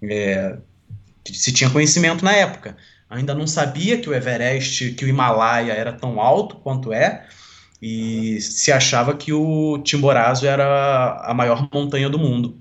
[0.02, 0.56] É,
[1.24, 2.76] se tinha conhecimento na época
[3.14, 7.26] ainda não sabia que o Everest, que o Himalaia era tão alto quanto é,
[7.86, 12.58] e se achava que o Timborazo era a maior montanha do mundo.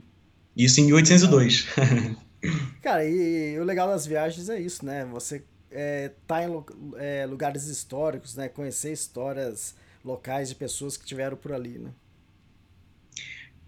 [0.54, 1.66] Isso em 1802.
[2.84, 5.06] Cara, e, e o legal das viagens é isso, né?
[5.14, 6.50] Você é, tá em
[6.98, 8.50] é, lugares históricos, né?
[8.50, 11.92] Conhecer histórias locais de pessoas que tiveram por ali, né?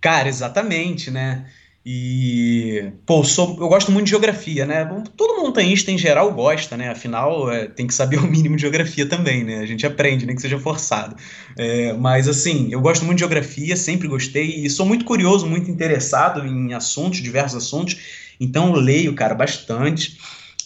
[0.02, 1.50] Cara, exatamente, né?
[1.88, 4.84] E, pô, sou, eu gosto muito de geografia, né?
[5.16, 6.90] Todo montanhista em geral gosta, né?
[6.90, 9.60] Afinal, é, tem que saber o mínimo de geografia também, né?
[9.60, 11.16] A gente aprende, nem que seja forçado.
[11.56, 15.70] É, mas, assim, eu gosto muito de geografia, sempre gostei e sou muito curioso, muito
[15.70, 17.98] interessado em assuntos, diversos assuntos.
[18.40, 20.18] Então, eu leio, cara, bastante.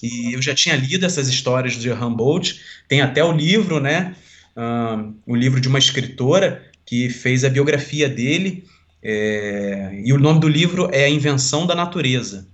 [0.02, 2.62] E eu já tinha lido essas histórias de Humboldt.
[2.88, 4.16] Tem até o livro, né?
[4.56, 8.64] Um, o livro de uma escritora que fez a biografia dele
[9.02, 12.48] é, e o nome do livro é A Invenção da Natureza.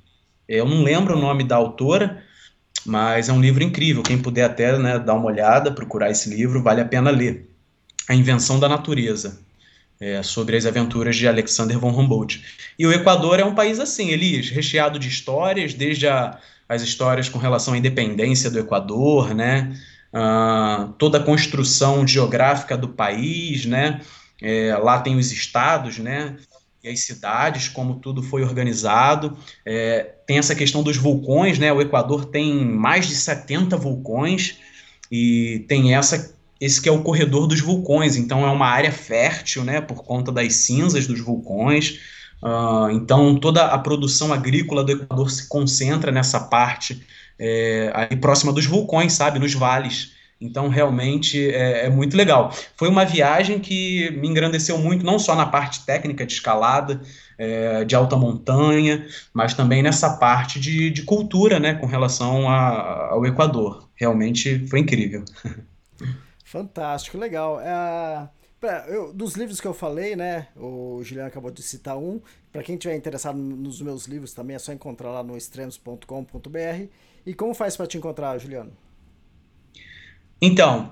[0.48, 2.24] É, eu não lembro o nome da autora,
[2.86, 4.04] mas é um livro incrível.
[4.04, 7.50] Quem puder até né, dar uma olhada, procurar esse livro, vale a pena ler.
[8.08, 9.40] A Invenção da Natureza,
[10.00, 12.44] é, sobre as aventuras de Alexander von Humboldt.
[12.78, 16.38] E o Equador é um país assim, Elias, recheado de histórias, desde a,
[16.70, 19.76] as histórias com relação à independência do Equador, né?
[20.14, 24.00] Uh, toda a construção geográfica do país, né?
[24.42, 26.36] É, lá tem os estados, né?
[26.84, 29.38] E as cidades, como tudo foi organizado.
[29.66, 31.72] É, tem essa questão dos vulcões, né?
[31.74, 34.58] O Equador tem mais de 70 vulcões
[35.12, 38.16] e tem essa esse que é o corredor dos vulcões.
[38.16, 39.82] Então é uma área fértil, né?
[39.82, 42.00] Por conta das cinzas dos vulcões.
[42.44, 47.04] Uh, então toda a produção agrícola do Equador se concentra nessa parte
[47.40, 49.40] é, aí próxima dos vulcões, sabe?
[49.40, 50.15] Nos vales.
[50.40, 52.52] Então, realmente é, é, muito legal.
[52.76, 57.02] Foi uma viagem que me engrandeceu muito, não só na parte técnica de escalada,
[57.38, 63.12] é, de alta montanha, mas também nessa parte de, de cultura, né, com relação a,
[63.12, 63.90] ao Equador.
[63.96, 65.24] Realmente foi incrível.
[66.44, 67.60] Fantástico, legal.
[67.62, 68.30] É,
[68.60, 72.22] pra, eu, dos livros que eu falei, né, o Juliano acabou de citar um.
[72.52, 76.88] Para quem tiver interessado nos meus livros também é só encontrar lá no extremos.com.br.
[77.26, 78.72] E como faz para te encontrar, Juliano?
[80.46, 80.92] Então,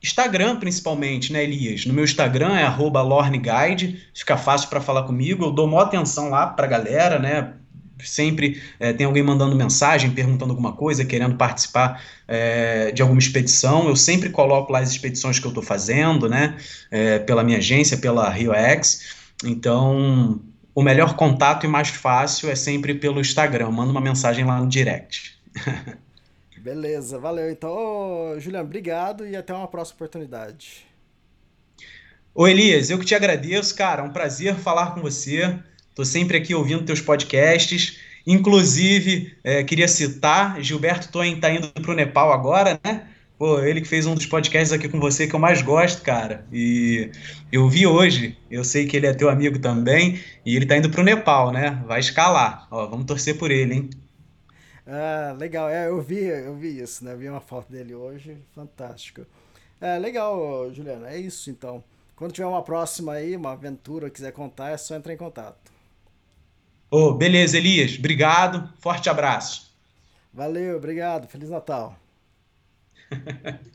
[0.00, 1.86] Instagram, principalmente, né, Elias?
[1.86, 5.44] No meu Instagram é lorneguide, fica fácil para falar comigo.
[5.44, 7.54] Eu dou maior atenção lá para a galera, né?
[7.98, 13.88] Sempre é, tem alguém mandando mensagem, perguntando alguma coisa, querendo participar é, de alguma expedição.
[13.88, 16.56] Eu sempre coloco lá as expedições que eu estou fazendo, né?
[16.88, 19.16] É, pela minha agência, pela RioX.
[19.44, 20.40] Então,
[20.72, 23.72] o melhor contato e mais fácil é sempre pelo Instagram.
[23.72, 25.36] Manda uma mensagem lá no direct.
[26.62, 27.50] Beleza, valeu.
[27.50, 30.86] Então, Juliano, obrigado e até uma próxima oportunidade.
[32.32, 34.00] Ô Elias, eu que te agradeço, cara.
[34.00, 35.58] É um prazer falar com você.
[35.90, 37.98] Estou sempre aqui ouvindo teus podcasts.
[38.24, 43.08] Inclusive, é, queria citar, Gilberto Toin está indo para o Nepal agora, né?
[43.36, 46.46] Pô, ele que fez um dos podcasts aqui com você que eu mais gosto, cara.
[46.52, 47.10] E
[47.50, 50.88] eu vi hoje, eu sei que ele é teu amigo também, e ele está indo
[50.88, 51.82] para o Nepal, né?
[51.88, 52.68] Vai escalar.
[52.70, 53.90] Ó, vamos torcer por ele, hein?
[54.86, 55.68] Ah, legal.
[55.68, 57.14] É, eu vi, eu vi isso, né?
[57.14, 59.24] Vi uma foto dele hoje, fantástico.
[59.80, 61.06] É, legal, Juliano.
[61.06, 61.82] É isso então.
[62.16, 65.72] Quando tiver uma próxima aí, uma aventura, quiser contar, é só entrar em contato.
[66.90, 67.96] Oh, beleza, Elias.
[67.98, 68.72] Obrigado.
[68.78, 69.72] Forte abraço.
[70.32, 71.26] Valeu, obrigado.
[71.28, 71.96] Feliz Natal.